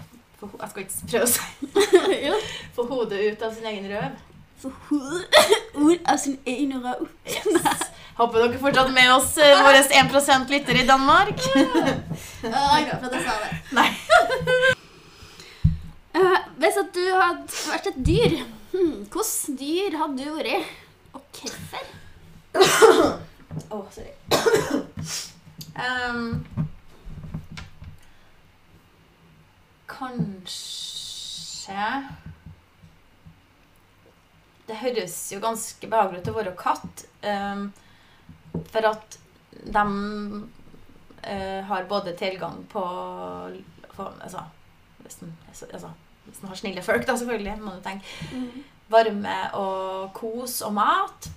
[0.40, 1.40] for, Jeg skal ikke prøve å si
[2.24, 2.38] det.
[2.76, 4.14] Få hodet ut av sin egen røv.
[4.62, 5.26] Få hodet
[5.74, 7.04] ut av sin egen røv.
[7.28, 7.84] Yes.
[8.14, 11.40] Håper dere fortsatt med oss, uh, våre 1% lyttere i Danmark.
[11.50, 11.66] Jeg
[12.46, 13.52] er glad for at jeg sa det.
[13.78, 13.88] Nei.
[16.14, 18.36] Uh, hvis at du hadde vært et dyr,
[18.70, 20.74] hmm, hvilket dyr hadde du vært?
[21.18, 21.84] Og hvorfor?
[23.70, 24.12] Å, sorry.
[25.78, 26.44] um,
[29.90, 31.86] kanskje
[34.66, 37.04] Det høres jo ganske behagelig ut å være katt.
[37.22, 37.68] Um,
[38.72, 39.18] for at
[39.64, 42.84] de uh, har både tilgang på,
[43.94, 44.44] for, altså,
[45.04, 45.92] hvis den, altså,
[46.24, 48.06] hvis den har snille folk, da selvfølgelig, må du tenke.
[48.92, 51.30] Varme og kos og mat.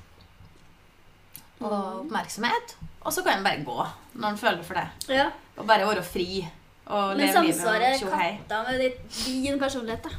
[1.60, 2.76] Og oppmerksomhet.
[3.02, 3.78] Og så kan en bare gå
[4.17, 4.88] når en føler for det.
[5.15, 5.30] Ja.
[5.58, 6.48] Og bare være fri.
[6.88, 8.30] Og Men leve livet samsvarer og hei.
[8.38, 10.10] katter med ditt, din personlighet, da?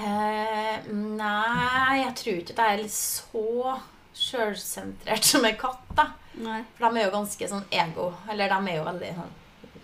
[0.00, 3.74] Eh, nei, jeg tror ikke at jeg er så
[4.16, 5.82] sjølsentrert som en katt.
[5.96, 6.06] da.
[6.40, 6.60] Nei.
[6.78, 8.10] For de er jo ganske sånn ego.
[8.30, 9.36] Eller de er jo veldig sånn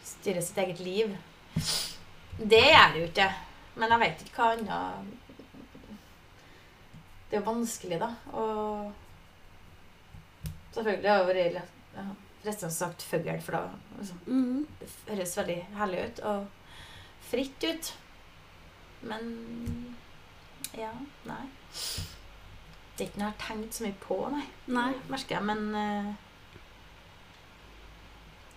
[0.06, 1.16] Styrer sitt eget liv.
[2.38, 3.26] Det er det jo ikke.
[3.76, 5.14] Men jeg vet ikke hva annet
[7.26, 8.10] Det er jo vanskelig, da.
[8.38, 8.92] Og
[10.76, 11.50] selvfølgelig har jo
[11.96, 12.06] ja,
[12.42, 13.62] Forresten sagt fugl, for da
[13.98, 14.66] liksom, Mhm.
[14.80, 16.46] det høres veldig herlig ut og
[17.30, 17.88] fritt ut.
[19.02, 19.24] Men
[20.76, 20.92] ja,
[21.26, 21.42] nei.
[22.96, 24.44] Det er ikke noe jeg har tenkt så mye på, nei.
[24.72, 24.92] Nei.
[25.10, 26.14] Merker jeg, men uh...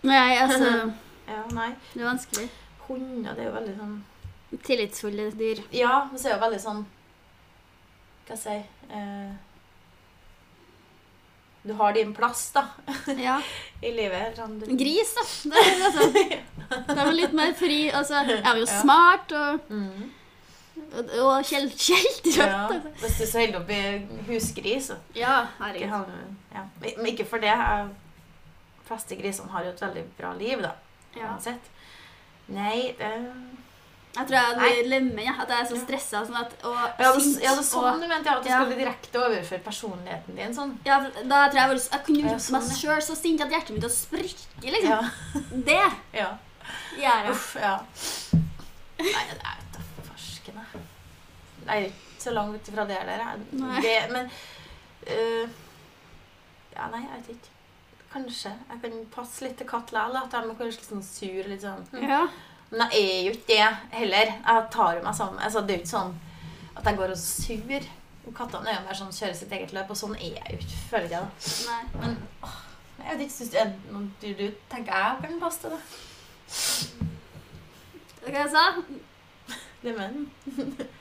[0.08, 0.70] Nei, altså
[1.34, 1.72] ja, nei.
[1.94, 2.48] Det er vanskelig.
[2.88, 3.98] Hunder, det er jo veldig sånn
[4.66, 5.60] Tillitsfulle dyr.
[5.76, 6.80] Ja, men så er jo veldig sånn
[8.26, 9.36] Hva skal jeg si eh,
[11.64, 12.64] Du har din plass, da,
[13.20, 13.42] Ja.
[13.84, 14.38] i livet.
[14.38, 15.26] Sånn, du, Gris, da.
[15.52, 16.06] Det er, altså,
[16.88, 17.80] det er litt mer fri.
[17.92, 18.82] Altså, jeg er jo Ja.
[18.82, 20.12] smart og, mm,
[20.94, 22.38] og, og kjelt, kjeltrøtt.
[22.38, 22.62] ja.
[22.68, 22.94] Altså.
[23.02, 23.82] Hvis du er så heldig å bli
[24.30, 26.14] husgris, så Ja, herregud.
[26.56, 26.64] ja.
[26.82, 27.52] Men ikke for det.
[27.58, 30.72] De fleste grisene har jo et veldig bra liv, da.
[31.18, 31.34] Ja.
[31.34, 31.68] Uansett.
[32.50, 33.10] Nei, det
[34.16, 35.34] Jeg tror jeg hadde lemmen, ja.
[35.40, 35.82] At jeg er så Ja.
[35.86, 38.50] stressa sånn at, og Ja, det, ja, er sånn og, du mente, ja, at du
[38.50, 38.60] Ja.
[38.64, 40.54] skulle direkte overføre personligheten din.
[40.56, 40.78] sånn.
[40.86, 43.50] ja, da tror jeg var- jeg kunne Ja, gjort sånn, meg sjøl så sint at
[43.52, 44.90] hjertet mitt hadde sprekke, liksom.
[44.90, 45.10] Ja.
[45.52, 46.38] Det ja.
[46.98, 47.30] gjør jeg.
[47.30, 47.80] Uff, ja.
[49.00, 50.82] Nei, det er da farsken, jeg.
[51.66, 53.38] Det er ikke så langt fra det der.
[53.82, 54.26] Det, men
[55.08, 55.50] uh,
[56.76, 57.50] Ja, nei, jeg vet ikke.
[58.12, 58.52] Kanskje.
[58.70, 60.24] Jeg kan passe litt til katt likevel.
[60.24, 61.44] At de er kanskje litt sånn sur.
[61.50, 61.86] Litt sånn.
[61.92, 62.08] hm.
[62.10, 62.28] Ja.
[62.72, 64.34] Men jeg er jo ikke det heller.
[64.36, 65.40] Jeg tar jo meg sammen.
[65.42, 66.14] Altså, det er jo ikke sånn
[66.76, 67.88] at jeg går og sur.
[68.38, 70.80] Kattene er jo mer sånn kjører sitt eget løp, og sånn er jeg jo ikke,
[70.92, 71.22] føler jeg.
[71.24, 71.30] da.
[71.66, 71.84] Nei.
[72.04, 72.58] Men åh,
[73.00, 75.82] jeg vet ikke, syns du er noen dyr du tenker jeg kan passe til det?
[78.28, 78.64] Hva jeg sa
[79.80, 80.26] Det men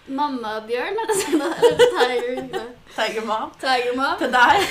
[0.06, 0.98] Mammabjørn?
[1.02, 2.68] Eller tiger?
[2.94, 3.50] Tiger mom.
[3.60, 4.12] Tiger mom?
[4.20, 4.68] Til deg.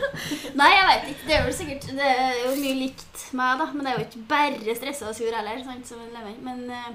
[0.60, 1.26] Nei, jeg veit ikke.
[1.26, 3.66] Det er vel sikkert Det er jo mye likt meg, da.
[3.74, 5.60] Men det er jo ikke bare stressa og sur heller.
[5.66, 6.40] Sant, som en lemming.
[6.46, 6.88] Men eh,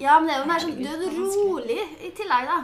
[0.00, 2.60] Ja, men det er jo mer sånn Du er rolig i tillegg, da.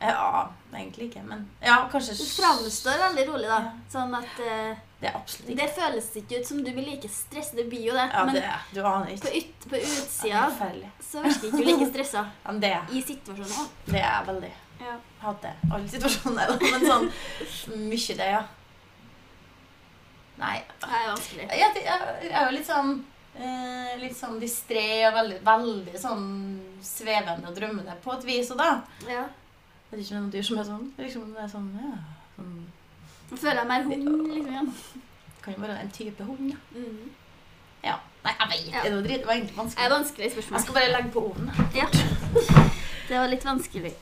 [0.00, 3.60] Ja, egentlig ikke, men Ja, kanskje Du framstår veldig rolig, da.
[3.92, 5.60] Sånn at eh, Det er absolutt ikke.
[5.60, 7.56] Det føles ikke ut som du blir like stressa.
[7.56, 8.06] Det blir jo det.
[8.12, 9.48] Ja, men det er, du aner på, ikke.
[9.48, 10.44] ut, på Det er utsida
[11.06, 13.74] så virker ikke du like stressa Ja, men det er i situasjonen òg.
[13.90, 14.52] Det er jeg veldig.
[14.80, 14.94] Ja.
[15.20, 16.54] Hater alle situasjoner.
[16.72, 17.06] Men sånn
[17.88, 18.42] mye det, ja.
[20.36, 20.56] Nei.
[20.82, 21.46] Det er vanskelig.
[21.56, 22.90] Jeg, er jo litt sånn
[23.40, 26.26] eh, Litt sånn distré og veldig, veldig sånn
[26.84, 28.52] svevende og drømmende på et vis.
[28.52, 28.70] Og da
[29.08, 29.24] Ja.
[29.88, 30.86] ikke det er noen dyr som er sånn.
[31.00, 31.96] Liksom det er sånn, ja,
[33.30, 34.46] Nå føler jeg mer hund, liksom.
[34.52, 34.74] igjen.
[35.42, 36.56] Kan jo være en type hund, ja.
[36.74, 37.10] Mm.
[37.84, 37.94] ja.
[38.24, 38.82] Nei, jeg vet Ja.
[38.84, 40.30] Det var drit- det var egentlig Det er vanskelig.
[40.32, 40.56] spørsmål.
[40.56, 41.50] Jeg skal bare legge på ovnen.
[41.74, 41.86] Ja.
[43.08, 43.92] Det var litt vanskelig.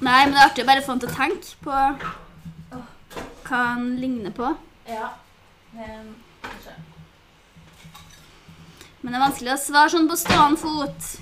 [0.00, 1.70] Nei, men det er artig å bare få han til å tenke på
[3.50, 4.56] hva han ligner på.
[4.88, 5.08] Ja.
[5.74, 6.14] Um.
[9.02, 11.20] Men det er vanskelig å svare sånn på stående fot.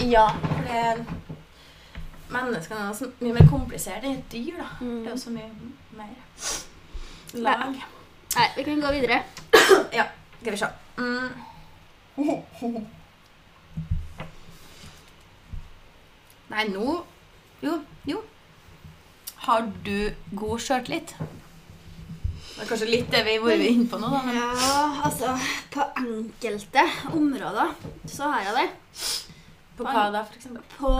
[0.00, 0.24] Ja,
[0.66, 1.04] det
[2.30, 4.68] Menneskene er så mye mer komplisert enn et dyr, da.
[4.80, 5.00] Mm.
[5.02, 5.50] Det er jo så mye
[5.98, 6.12] mer
[7.42, 7.80] lag.
[8.36, 9.22] Nei, vi kan gå videre.
[9.98, 10.04] Ja,
[10.40, 10.68] skal vi se.
[10.98, 11.30] Mm.
[16.50, 16.96] Nei, nå
[17.62, 17.74] Jo,
[18.08, 18.22] jo.
[19.46, 21.14] Har du god sjøltillit?
[21.16, 24.20] Det er kanskje litt det vi har vært inne på nå, da.
[24.26, 25.32] Men Ja, altså
[25.72, 26.84] På enkelte
[27.16, 27.74] områder
[28.10, 28.66] så har jeg det.
[29.80, 30.62] På hva da, for eksempel?
[30.76, 30.94] På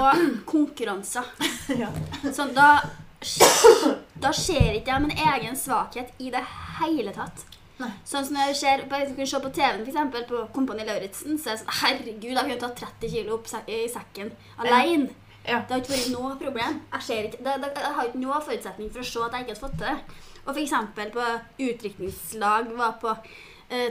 [0.50, 1.30] konkurranser.
[1.80, 1.86] Ja.
[2.34, 2.80] Sånn, da
[4.20, 6.40] Da ser ikke jeg min egen svakhet i det
[6.80, 7.44] hele tatt.
[7.80, 7.90] Nei.
[8.04, 11.52] Sånn som når jeg ser, du kan se på TV-en, eksempel, på Kompani Lauritzen, så
[11.52, 15.12] er det sånn Herregud, jeg kunne tatt 30 kilo opp i sekken alene.
[15.46, 15.62] Ja.
[15.64, 16.80] Det har ikke vært noe problem.
[16.92, 19.46] Jeg, ser ikke, det, det, jeg har ikke noe forutsetning for å se at jeg
[19.46, 20.26] ikke hadde fått til det.
[20.44, 21.28] Og eksempel på
[21.68, 23.14] utdrikningslag var på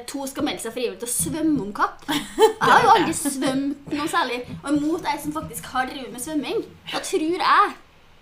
[0.08, 2.02] to skal melde seg frivillig til å svømme om kapp.
[2.10, 4.42] Jeg har jo aldri svømt noe særlig.
[4.64, 7.78] Og imot ei som faktisk har drevet med svømming, da tror jeg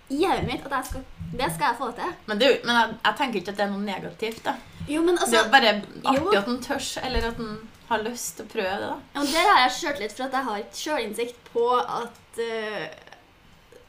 [0.08, 1.02] i hodet mitt at jeg skal,
[1.36, 2.12] det skal jeg få til.
[2.30, 4.44] Men, det, er men jeg, jeg tenker ikke at det er noe negativt.
[4.46, 4.54] da.
[4.88, 5.74] Jo, men det altså er bare
[6.16, 6.30] jo.
[6.38, 8.88] at en tør, eller at en har lyst til å prøve det.
[8.88, 8.96] da.
[9.14, 12.88] Ja, men Der har jeg sjøltillit for at jeg har ikke sjølinnsikt på at eh,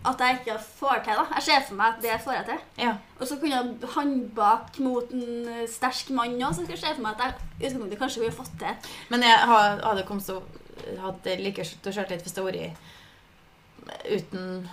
[0.05, 1.17] at jeg ikke får til.
[1.19, 1.25] da.
[1.35, 2.59] Jeg ser for meg at det får jeg til.
[2.85, 2.93] Ja.
[3.19, 6.93] Og så kunne jeg håndbak mot en eh, sterk mann òg, så skal jeg se
[6.95, 8.93] for meg at jeg utgangspunktet kanskje ville fått til.
[9.11, 14.69] Men jeg hadde kommet til å hatt like stor litt hvis det hadde vært uten,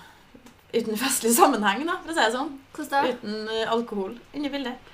[0.74, 2.52] uten festlig sammenheng, da, for å si det sånn.
[2.76, 3.14] Hvordan da?
[3.16, 4.92] Uten eh, alkohol inni bildet.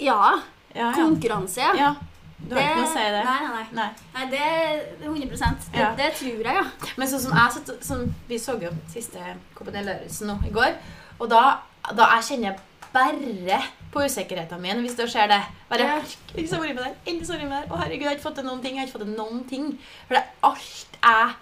[0.00, 0.38] Ja.
[0.76, 0.92] Ja, ja.
[0.96, 1.94] Konkurranse, ja.
[2.38, 3.22] Du har ikke noe å si det?
[3.24, 3.88] Nei, nei, nei.
[4.14, 4.26] Nei.
[4.30, 5.94] det er 100 Det, Ja.
[5.96, 6.64] det tror jeg, ja.
[6.96, 9.18] Men sånn som jeg satt, sånn, Vi så jo siste
[9.54, 10.76] Kompani Lauritzen nå i går.
[11.20, 11.60] Og da,
[11.94, 12.58] da jeg kjenner
[12.92, 15.40] bare på usikkerheten min hvis det skjer det.
[15.70, 16.00] Bare Ja.
[16.46, 16.92] Så med det.
[17.06, 17.70] Ikke så med det.
[17.70, 18.76] Å, herregud, jeg har ikke fått til noen ting.
[18.76, 19.78] Jeg har ikke fått til noen ting.
[20.06, 21.34] For det er alt jeg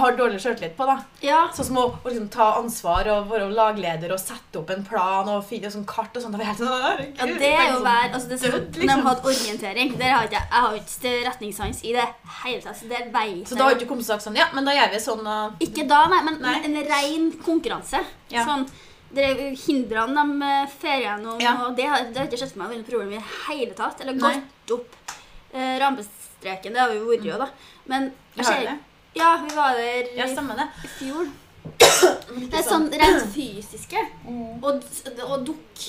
[0.00, 0.96] har dårlig sjøltillit på, da.
[1.22, 4.84] Ja, Sånn som å, å liksom, ta ansvar og være lagleder og sette opp en
[4.86, 6.32] plan og finne sånn kart og sånn.
[6.36, 6.70] Da helt sånn,
[7.18, 8.80] ja det er jo vær, altså det er sånn, liksom.
[8.80, 12.06] Når de har hadde orientering der har ikke, jeg- har ikke retningssans i det
[12.44, 12.76] hele tatt.
[12.76, 14.90] Så det vet Så da har du ikke kommet sagt sånn Ja, men da gjør
[14.92, 16.56] vi sånn og Ikke da, nei, men Nei.
[16.64, 18.00] en ren konkurranse.
[18.30, 18.44] Ja.
[18.44, 18.66] Sånn,
[19.14, 19.28] det
[19.66, 21.52] Hindrene de feriene fer gjennom, Ja.
[21.66, 24.00] og det det har ikke skjedd meg å noe problem i det hele tatt.
[24.00, 24.88] Eller gått opp
[25.54, 26.72] eh, rampestreken.
[26.72, 27.46] Det har vi jo vært jo, da.
[27.86, 28.78] Men jeg ser- det.
[29.14, 30.68] Ja, vi var der Ja, stemmer det.
[30.84, 31.28] i fjor.
[31.64, 34.00] Det er sånn rent fysiske.
[34.62, 34.82] Og,
[35.28, 35.84] og dukk.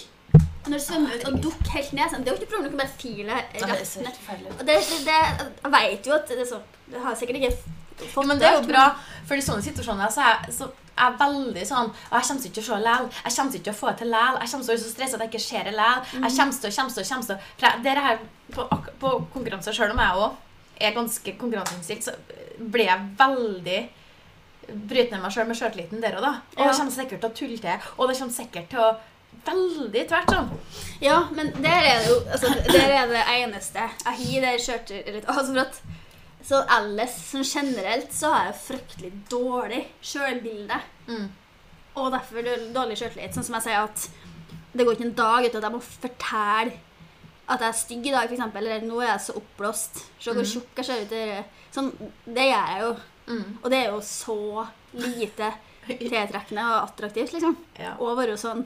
[0.66, 2.72] Når du svømmer ut og dukker helt ned, sånn, det er jo ikke problem.
[2.72, 4.54] Du kan bare file Det rett ned.
[4.56, 5.18] Og det, det, det,
[5.62, 8.48] jeg vet jo at det er sånn Jeg har sikkert ikke Ja, fått men det
[8.50, 8.86] er jo bra,
[9.30, 10.66] for i sånne situasjoner så er jeg, så
[11.06, 13.06] er veldig sånn Og jeg kommer ikke til å se læl.
[13.22, 14.40] Jeg kommer ikke til å få det til læl.
[14.42, 16.02] Jeg kommer til å være så stressa at jeg ikke ser det læl.
[16.16, 18.26] Jeg kommer til å, kommer til å, kommer til å For jeg, dere her
[18.58, 18.68] på,
[19.06, 20.42] på konkurranser, sjøl om jeg òg
[20.90, 22.18] er ganske konkurranseinnstilt, så
[22.60, 23.80] blir jeg veldig
[24.66, 26.32] Bryter ned meg sjøl med sjøltilliten der og da.
[26.56, 26.72] Og Ja.
[26.72, 27.84] det kommer sikkert til å tulle til.
[28.00, 28.96] Og det kommer sikkert til å
[29.46, 30.50] Veldig tvert sånn.
[31.04, 35.28] Ja, men der er det jo altså, Der er det eneste jeg har der sjøltillit
[35.28, 35.82] altså for at
[36.46, 40.80] Så ellers sånn generelt så har jeg fryktelig dårlig sjølbilde.
[41.08, 41.30] Mm.
[41.98, 42.42] Og derfor
[42.76, 43.34] dårlig sjøltillit.
[43.34, 44.08] Sånn som jeg sier at
[44.76, 46.78] det går ikke en dag uten at jeg må fortelle
[47.48, 48.56] at jeg er stygg i dag, f.eks.
[48.56, 50.04] Eller nå er jeg så oppblåst.
[50.20, 50.52] Se hvor Mhm.
[50.52, 51.46] tjukk jeg ser ut.
[51.76, 51.92] Sånn,
[52.26, 52.96] det gjør jeg jo.
[53.28, 53.58] Mm.
[53.64, 55.54] Og det er jo så lite
[55.88, 57.58] tiltrekkende og attraktivt, liksom.
[57.80, 57.96] Ja.
[58.00, 58.66] Å være sånn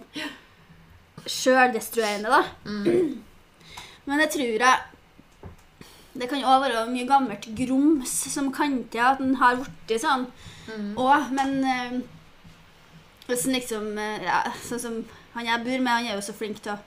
[1.25, 2.43] sjøldestruerende, da.
[2.65, 3.23] Mm.
[4.07, 4.79] Men det tror jeg
[6.19, 10.27] Det kan òg være mye gammelt grums som kan til at en har blitt sånn
[10.69, 10.93] Mm.
[11.01, 11.93] òg, men eh,
[13.33, 14.97] sånn liksom eh, ja, Sånn som
[15.33, 16.77] han jeg bor med, han er jo så flink til å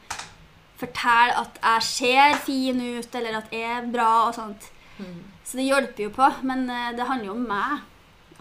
[0.82, 4.68] fortelle at jeg ser fin ut, eller at jeg er bra og sånt.
[4.98, 5.22] Mm.
[5.44, 7.80] Så det hjelper jo på, men eh, det handler jo om meg.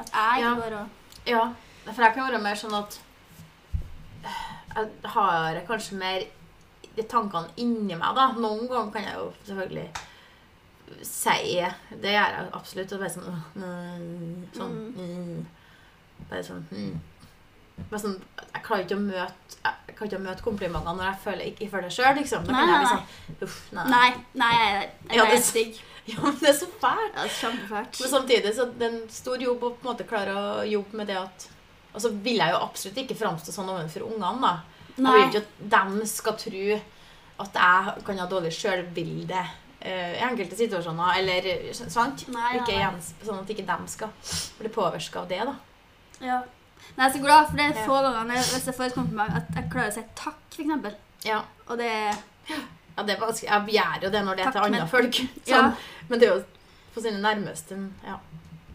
[0.01, 0.54] At jeg Ja.
[0.58, 0.88] går og
[1.27, 1.41] Ja,
[1.86, 2.99] for jeg kan være mer sånn at
[4.75, 6.23] jeg har kanskje mer
[6.95, 8.32] de tankene inni meg, da.
[8.38, 9.89] Noen ganger kan jeg jo selvfølgelig
[11.08, 11.62] si
[12.01, 12.93] Det gjør jeg absolutt.
[12.93, 15.45] Og bare sånn «Åh, nei», Sånn mm.
[16.30, 16.99] Bare sånn mm.
[17.89, 18.17] Bare sånn,
[18.53, 21.69] Jeg klarer ikke å møte Jeg klarer ikke å møte komplimentene når jeg føler ikke
[21.71, 22.15] føler det sjøl.
[22.19, 22.45] Liksom.
[22.45, 23.85] Da Nei, kan nei, Liksom, Uff, nei.
[23.89, 24.09] Nei,
[24.43, 25.79] nei, jeg, jeg, Ja, det- stygg.
[26.11, 27.11] Ja, men det er så fælt.
[27.15, 27.99] Ja, det kjempefælt.
[28.01, 30.97] Men samtidig så det er en stor jobb å på en måte klare å jobbe
[30.97, 31.47] med det at
[31.93, 34.53] Og så vil jeg jo absolutt ikke framstå sånn overfor ungene, da.
[34.95, 35.11] Jeg Nei.
[35.13, 36.79] vil ikke at de skal tro
[37.41, 39.39] at jeg kan ha dårlig sjølbilde
[39.81, 41.17] eh, i enkelte situasjoner.
[41.19, 42.25] Eller sant?
[42.29, 44.09] Nei, nei, Ikke sånn at ikke de skal
[44.59, 45.55] bli påvirka av det, da.
[46.21, 46.41] Ja.
[46.97, 49.39] Nei, jeg er så glad, for det er få ganger hvis jeg får et kompliment
[49.39, 50.95] at jeg klarer å si takk, eksempel.
[51.25, 51.41] Ja.
[51.69, 51.91] Og det
[52.97, 53.49] ja det er vanskelig.
[53.49, 55.19] Jeg gjør jo det når det er til andre men- folk.
[55.51, 55.69] Sånn.
[55.71, 55.71] Ja.
[56.10, 56.43] Men det er jo
[56.93, 58.17] på sine nærmeste ja,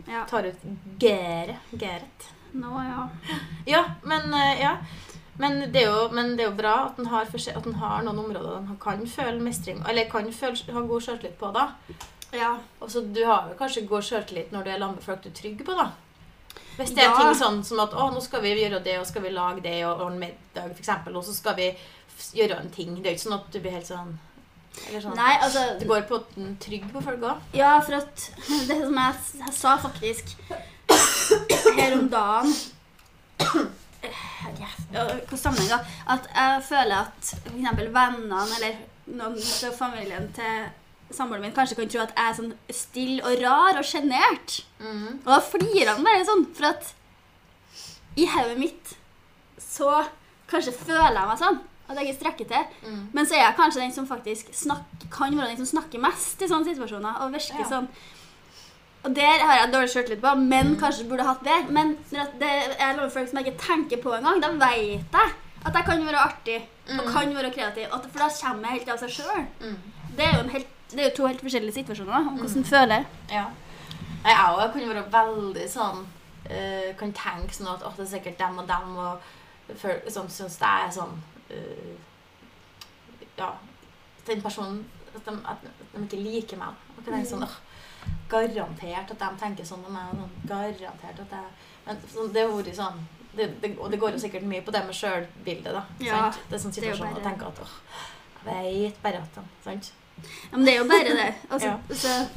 [0.08, 0.24] Ja.
[0.30, 0.62] tar ut
[0.98, 1.58] gæret.
[1.76, 2.30] Geret.
[2.56, 3.08] Nå, ja.
[3.66, 4.76] Ja, men eh, ja.
[5.38, 8.78] Men det, jo, men det er jo bra at en har, har noen områder en
[8.80, 11.66] kan føle mestring Eller kan føle, ha god sjøltillit på, da.
[12.32, 12.54] Ja.
[12.80, 15.28] Og så du har jo kanskje god sjøltillit når du er sammen med folk du
[15.28, 15.90] er trygg på, da.
[16.76, 17.16] Hvis det er Ja.
[17.16, 19.84] ting sånn som at å, nå skal vi gjøre det, og skal vi lage det,
[19.86, 21.70] og ordne middag, eksempel, og så skal vi
[22.34, 22.94] gjøre en ting.
[22.96, 24.18] Det er jo ikke sånn at du blir helt sånn
[24.88, 26.18] Eller sånn Nei, altså Det går på
[26.60, 27.38] trygg på folk òg.
[27.56, 28.30] Ja, for at
[28.68, 30.34] det som jeg, jeg sa faktisk
[31.78, 32.52] her om dagen
[34.92, 35.78] Hva sammenheng, da?
[36.12, 37.80] At jeg føler at f.eks.
[37.94, 38.76] vennene eller
[39.16, 40.68] noen fra familien til
[41.10, 44.60] samboeren min kanskje kan tro at jeg er sånn stille og rar og sjenert.
[44.80, 45.20] Mm.
[45.24, 46.92] Og da flirer han bare sånn, for at
[48.16, 48.94] i hodet mitt
[49.60, 50.04] så
[50.50, 51.58] kanskje føler jeg meg sånn.
[51.88, 52.64] At jeg ikke strekker til.
[52.90, 53.02] Mm.
[53.14, 56.40] Men så er jeg kanskje den som faktisk snakker, kan være den som snakker mest
[56.42, 57.20] i sånne situasjoner.
[57.22, 57.68] Og virker Ja.
[57.70, 57.88] sånn
[59.06, 60.80] Og der har jeg dårlig sjøltillit på, men Mm.
[60.80, 61.70] kanskje burde hatt det.
[61.70, 65.30] Men når det er folk som jeg ikke tenker på engang, da vet jeg
[65.64, 67.12] at jeg kan være artig og Mm.
[67.12, 67.88] kan være kreativ.
[67.88, 69.46] For da kommer jeg helt av seg sjøl.
[69.60, 69.76] Mm.
[70.16, 72.68] Det er jo en helt det er jo to helt forskjellige situasjoner om hvordan du
[72.68, 73.06] føler.
[73.30, 73.46] Ja.
[74.26, 78.38] Jeg òg kan være veldig sånn uh, Kan tenke sånn at «Åh, det er sikkert
[78.40, 81.16] dem og dem, og for, sånn, syns det er sånn
[81.50, 81.96] uh,
[83.38, 83.52] Ja.
[84.26, 86.74] Den personen at de, at de ikke liker meg.
[86.96, 87.58] Og kan tenke sånn «Åh,
[88.30, 90.14] Garantert at de tenker sånn om meg.
[90.18, 91.52] Sånn, garantert at jeg
[91.86, 93.04] Men sånn, det har vært sånn
[93.36, 95.84] det, det, Og det går jo sikkert mye på det med sjølbildet, da.
[96.02, 96.42] Ja, sant?
[96.48, 97.78] Det er sånn situasjon å tenke at åh,
[98.46, 99.92] jeg vet bare at de Sant?
[100.22, 101.34] Ja, men det er jo bare det.
[101.50, 101.78] Altså, Ja.
[101.94, 102.28] så,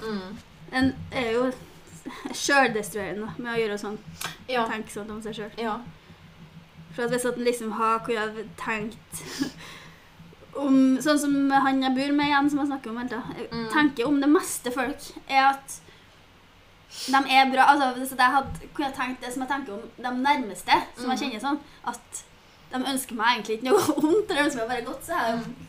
[0.00, 0.36] Mm.
[0.72, 1.52] en er jo
[2.36, 3.96] sjøldestruerende med å gjøre sånn.
[4.48, 4.66] Ja.
[4.70, 5.50] Tenke sånn om seg sjøl.
[5.58, 5.78] ja.
[6.94, 9.22] For at hvis at en liksom har kunne ha tenkt
[10.56, 13.48] om Sånn som han jeg bor med igjen, som jeg snakker om hele tida.
[13.52, 13.66] Mm.
[13.74, 15.74] tenker om det meste folk, er at
[16.96, 17.66] de er bra.
[17.74, 20.78] Altså, hvis at jeg hadde kunne ha tenkt det som jeg tenker om de nærmeste,
[20.96, 21.22] som jeg Mm.
[21.24, 22.22] kjenner sånn, at
[22.72, 25.38] de ønsker meg egentlig ikke noe vondt, eller ønsker meg bare godt, så er jeg
[25.44, 25.65] Mm.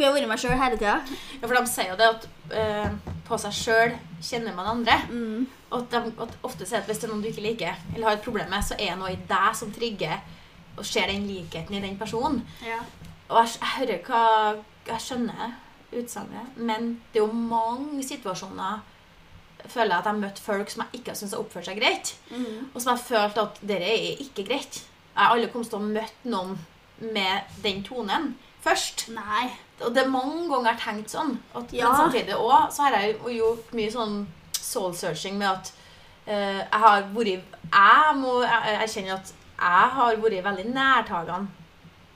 [0.00, 0.98] Kunne jeg vært meg sjøl hele tida.
[1.36, 4.96] Ja, for de sier jo det at eh, på seg sjøl kjenner man andre.
[5.12, 5.46] Mm.
[5.70, 8.18] Og de at ofte sier at hvis det er noen du ikke liker, eller har
[8.18, 10.16] et problem med, så er det noe i deg som trigger
[10.78, 12.40] og ser den likheten i den personen.
[12.64, 12.80] Ja.
[13.28, 14.22] Og jeg, jeg hører hva
[14.88, 15.50] Jeg skjønner
[15.92, 18.80] utsagnet, men det er jo mange situasjoner
[19.68, 22.14] føler jeg at jeg har møtt folk som jeg ikke syns har oppført seg greit.
[22.30, 22.70] Mm.
[22.72, 24.80] Og som jeg har følt at dette er ikke greit.
[25.10, 26.56] Jeg har aldri kommet til å møte noen
[27.12, 28.32] med den tonen
[28.64, 29.08] først.
[29.14, 29.50] Nei.
[29.84, 31.38] Og det er mange ganger jeg har tenkt sånn.
[31.54, 31.88] At, Ja.
[31.88, 34.16] Men samtidig også, så har jeg jo gjort mye sånn
[34.60, 35.72] soul-searching med at
[36.28, 41.48] uh, jeg har vært Jeg må kjenner at jeg har vært veldig nærtagende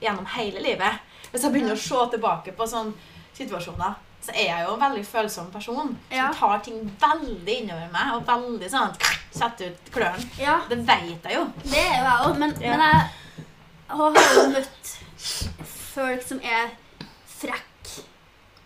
[0.01, 0.99] gjennom hele livet.
[1.31, 2.93] Hvis jeg begynner å se tilbake på sånne
[3.35, 5.97] situasjoner, så er jeg jo en veldig følsom person.
[6.11, 6.31] Ja.
[6.33, 8.95] Som tar ting veldig innover meg og veldig sånn
[9.35, 10.25] setter ut klørne.
[10.39, 10.59] Ja.
[10.69, 11.43] Det vet jeg jo.
[11.65, 12.77] Det er jo jeg òg, men, Ja.
[12.77, 14.95] men jeg har jo møtt
[15.95, 16.71] folk som er
[17.39, 18.03] frekke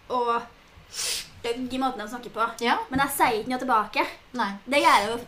[0.09, 0.41] og
[0.89, 2.47] stygg i måten de snakker på.
[2.65, 2.77] Ja.
[2.89, 4.05] Men jeg sier ikke noe tilbake.
[4.39, 4.51] Nei.
[4.65, 5.19] Det gjør jeg jo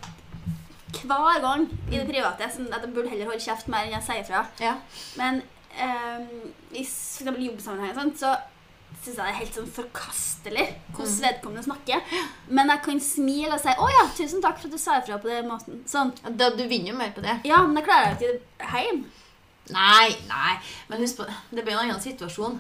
[1.08, 2.50] hver gang i det private.
[2.54, 4.42] Sånn at jeg burde heller holde kjeft mer enn jeg sier fra.
[4.62, 4.74] Ja.
[5.20, 5.42] Men
[5.78, 6.26] um,
[6.74, 8.34] i for eksempel jobbsammenheng sånt, så
[9.02, 11.22] syns jeg det er helt sånn forkastelig hvordan Mm.
[11.24, 12.02] vedkommende snakker.
[12.50, 15.18] Men jeg kan smile og si 'Å ja, tusen takk for at du sa ifra
[15.22, 15.80] på den måten'.
[15.88, 16.12] Sånn.
[16.38, 17.40] Da, du vinner jo mer på det.
[17.46, 19.06] Ja, men det klarer jeg ikke hjemme.
[19.70, 20.60] Nei, nei.
[20.90, 21.26] Men husk på,
[21.56, 22.60] det blir en annen situasjon.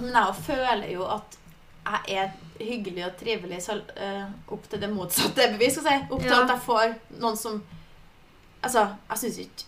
[0.00, 1.38] Men jeg føler jo at
[1.82, 2.30] jeg er
[2.62, 5.74] hyggelig og trivelig så, uh, opp til det motsatte er bevis.
[5.82, 5.96] Si.
[6.10, 6.42] Opp til Ja.
[6.44, 7.62] at jeg får noen som
[8.62, 9.64] Altså, jeg syns ikke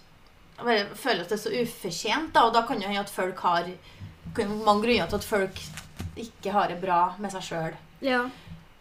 [0.57, 2.45] Jeg bare føler at det er så ufortjent, da.
[2.47, 5.61] Og da kan det hende at folk har jo mange grunner til at folk
[6.17, 7.75] ikke har det bra med seg sjøl.
[8.01, 8.21] Ja.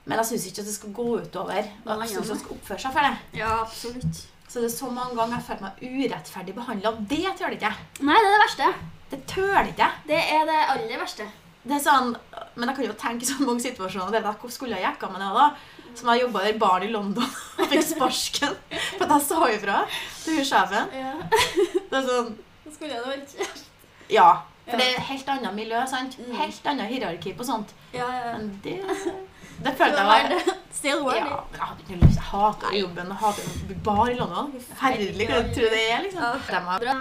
[0.05, 1.63] Men jeg syns ikke at det skal gå utover.
[1.63, 3.39] Jeg syns man skal oppføre seg for det.
[3.39, 4.21] ja, absolutt.
[4.53, 7.71] Så det er så mange ganger jeg føler meg urettferdig behandla, og det tåler ikke.
[8.05, 8.67] Nei, det er det verste.
[9.09, 9.87] Det tør ikke.
[10.05, 11.25] Det er det aller verste.
[11.63, 12.11] Det er sånn,
[12.59, 14.11] Men jeg kan jo tenke i så mange situasjoner.
[14.13, 15.47] Det er jeg skulle ha jekka meg ned da.
[15.97, 17.25] Som jeg jobba der barn i London
[17.61, 18.55] og fikk sparken
[18.99, 19.79] for at jeg sa ifra
[20.23, 20.93] til hun sjefen.
[21.01, 21.13] Ja.
[21.89, 22.31] Det er sånn
[22.65, 23.35] Så skulle jeg da vært
[24.13, 24.27] Ja.
[24.67, 24.79] For Ja.
[24.79, 25.81] det er et helt annet miljø.
[25.89, 26.17] sant?
[26.21, 26.33] Mm.
[26.37, 27.73] Helt annet hierarki på sånt.
[27.93, 28.37] Ja, ja, ja.
[28.37, 28.77] Men det,
[29.63, 30.55] det følte jeg var det.
[30.73, 31.35] Still ja, worthy.
[31.51, 32.17] men jeg lyst.
[32.17, 33.11] Jeg hater jobben.
[33.13, 34.49] Jeg hater bar i London.
[34.69, 36.01] Forferdelig hva du tror det er.
[36.07, 36.71] liksom.
[36.83, 36.95] Ja.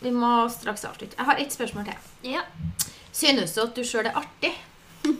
[0.00, 1.16] Vi må straks avslutte.
[1.18, 2.32] Jeg har ett spørsmål til.
[2.32, 2.42] Ja.
[3.12, 4.54] Synes du at du sjøl er artig?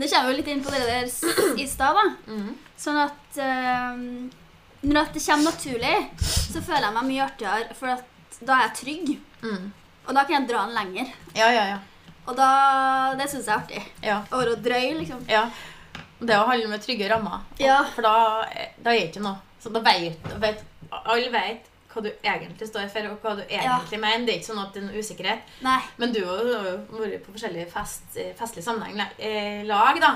[0.00, 1.08] Det kommer jo litt inn på det der
[1.58, 2.04] i stad, da.
[2.30, 2.52] Mm.
[2.78, 4.30] Sånn at um,
[4.86, 8.76] Når at det kommer naturlig, så føler jeg meg mye artigere, for da er jeg
[8.78, 9.10] trygg.
[9.42, 9.66] Mm.
[10.06, 11.10] Og da kan jeg dra den lenger.
[11.36, 11.80] Ja, ja, ja.
[12.28, 13.82] Og da Det syns jeg er artig.
[14.04, 14.18] ja.
[14.30, 15.24] Å være drøy, liksom.
[15.28, 15.46] ja.
[16.20, 17.40] Det å handle med trygge rammer.
[17.58, 17.78] Ja.
[17.94, 18.44] For da,
[18.76, 19.38] da er det ikke noe.
[19.60, 20.64] Så da vet, vet
[21.04, 24.26] Alle vet hva du egentlig står for, og hva du egentlig mener.
[24.26, 25.48] Det er ikke sånn at det er noe usikkerhet.
[25.64, 25.78] Nei.
[25.98, 26.60] Men du har jo
[27.00, 28.04] vært på forskjellige fest,
[28.38, 30.12] festlige sammenheng eh, lag, da.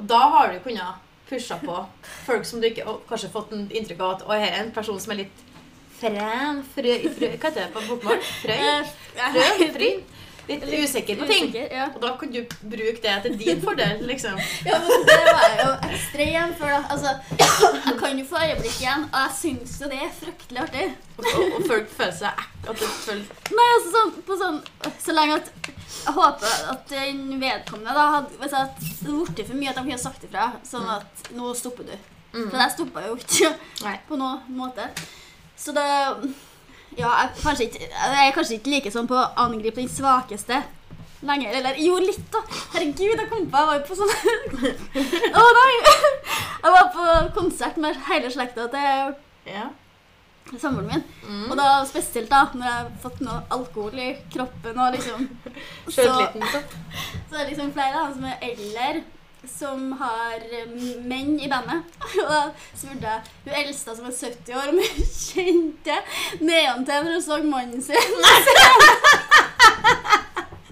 [0.00, 1.76] Og da har du kunnet pusha på
[2.24, 4.72] folk som du ikke og kanskje fått en inntrykk av at å, her er en
[4.74, 5.44] person som er litt
[6.00, 8.24] fren, frø, frø Hva heter det på bokmål?
[8.46, 8.88] Frøy?
[9.18, 9.68] Frøy?
[9.76, 10.00] Fryn?
[10.50, 11.44] Litt usikker på ting.
[11.48, 11.86] Usikker, ja.
[11.94, 12.40] Og da kan du
[12.72, 14.38] bruke det til din fordel, liksom.
[14.68, 16.72] Ja, men det var jo ekstremt for.
[16.74, 16.80] da.
[16.90, 20.86] Altså, jeg kan jo få øyeblikk igjen, og jeg syns jo det er fryktelig artig.
[21.20, 24.56] Og, og folk føler seg at det føler Nei, altså sånn, på sånn
[25.04, 29.58] Så lenge at Jeg håper at den vedkommende da hadde Hvis jeg hadde blitt for
[29.60, 30.46] mye, at de kunne sagt ifra.
[30.64, 31.96] Sånn at nå stopper du.
[32.32, 33.52] For jeg stoppa jo ikke
[34.08, 34.86] på noen måte.
[35.60, 35.84] Så da
[36.98, 40.62] Ja, jeg, kanskje ikke, jeg er kanskje ikke like sånn på å angripe den svakeste
[41.22, 41.52] lenger.
[41.60, 42.40] Eller jo, litt, da.
[42.74, 44.14] Herregud, jeg kom på Jeg var jo på sånn
[45.42, 45.74] Å nei!
[46.60, 47.04] Jeg var på
[47.36, 49.14] konsert med hele slekta til
[49.50, 49.68] Ja.
[50.58, 51.04] samboeren min.
[51.28, 51.44] Mm.
[51.52, 55.28] Og da spesielt da, når jeg har fått noe alkohol i kroppen og liksom
[55.94, 56.62] Så, så.
[57.30, 59.04] er det liksom flere da, som er eldre,
[59.48, 60.66] som har eh,
[61.06, 61.82] menn i bandet.
[62.22, 62.40] Og da
[62.76, 65.96] spurte jeg hun eldste som er 70 år, om hun kjente
[67.00, 67.96] når hun så mannen sin.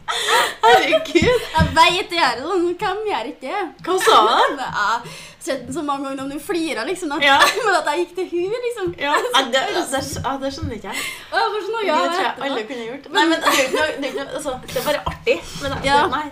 [0.08, 1.42] Herregud.
[1.52, 3.64] Jeg vet det gjør det men hvem gjør ikke det?
[3.86, 4.54] Hva sa han?
[5.48, 7.36] Jeg har så mange ganger, om du flirer liksom, at, Ja.
[7.64, 8.90] men at jeg gikk til hun liksom.
[9.00, 9.14] Ja,
[9.48, 11.04] det, det, ja, det skjønner ikke jeg.
[11.32, 13.06] Jeg sånn, ja, det tror jeg alle kunne gjort.
[13.14, 15.36] Nei, men det er, jo det ikke noe- altså, det er bare artig.
[15.62, 16.02] Men det, Ja.
[16.12, 16.26] nei.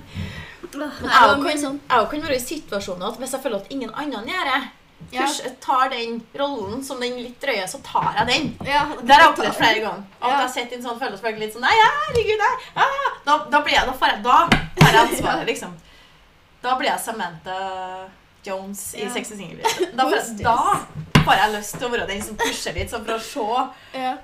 [0.81, 1.81] Jeg kan, sånn.
[1.91, 4.63] jeg kan være i situasjoner at hvis jeg føler at ingen annen gjør det,
[5.13, 5.27] Ja.
[5.61, 8.67] tar den rollen som den litt drøye, så tar jeg den.
[8.67, 10.05] Ja, Det har jeg opplevd flere ganger.
[10.23, 10.41] At Ja.
[10.41, 12.55] jeg sitter sett en sånn følelse litt sånn Nei, herregud, nei.
[12.77, 15.75] Ah, da, da blir jeg, da får jeg, da tar jeg ansvaret, liksom.
[16.63, 18.09] Da blir jeg Samantha
[18.45, 19.11] Jones i Ja.
[19.11, 19.63] Sex and Single.
[19.97, 20.05] Da,
[20.43, 20.87] da
[21.25, 24.17] får jeg lyst til å være den som pusher litt, sånn for å se Ja.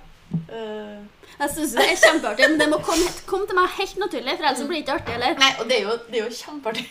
[0.48, 1.04] øh,
[1.40, 4.46] Jeg synes det er kjempeartig, men det må komme, komme til meg helt naturlig, for
[4.50, 5.38] ellers blir det ikke artig heller.
[5.40, 6.84] Nei, og det er jo, det er jo kjempeartig.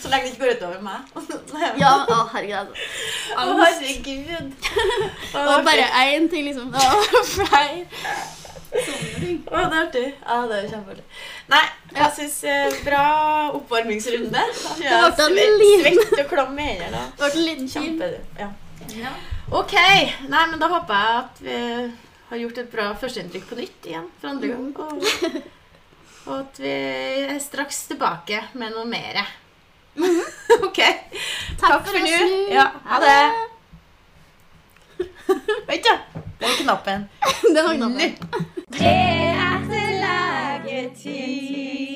[0.00, 0.98] Så lenge det ikke går utover meg.
[1.80, 2.74] Ja, å herregud.
[3.36, 4.50] Å, herregud.
[5.32, 6.68] Var bare én ting, liksom.
[6.76, 7.86] Å, flere
[8.76, 9.38] sånne ting.
[9.48, 10.04] Å, det er artig.
[10.20, 11.04] Ja, det er kjempeartig.
[11.52, 11.62] Nei,
[11.96, 13.04] jeg syns eh, bra
[13.56, 14.44] oppvarmingsrunde.
[14.76, 17.04] Det ble en liten- svett og klam i hendene.
[17.16, 17.70] Det ble en liten.
[17.72, 18.50] Kjempe, ja.
[19.00, 19.12] Ja.
[19.56, 19.72] Ok.
[20.30, 21.60] Nei, men da håper jeg at vi
[22.28, 24.68] har gjort et bra førsteinntrykk på nytt igjen for andre gang.
[24.82, 24.92] Og,
[26.26, 26.72] og, at vi
[27.26, 29.24] er straks tilbake med noe mere.
[29.96, 30.22] Mhm.
[30.68, 30.80] OK.
[30.80, 32.16] Takk, Takk for nå.
[32.52, 33.20] Ja, ha det.
[35.68, 35.96] Vent, da.
[36.40, 37.08] Den knappen.
[37.54, 38.10] Den var knappen.
[38.76, 41.95] Det er til lagetid.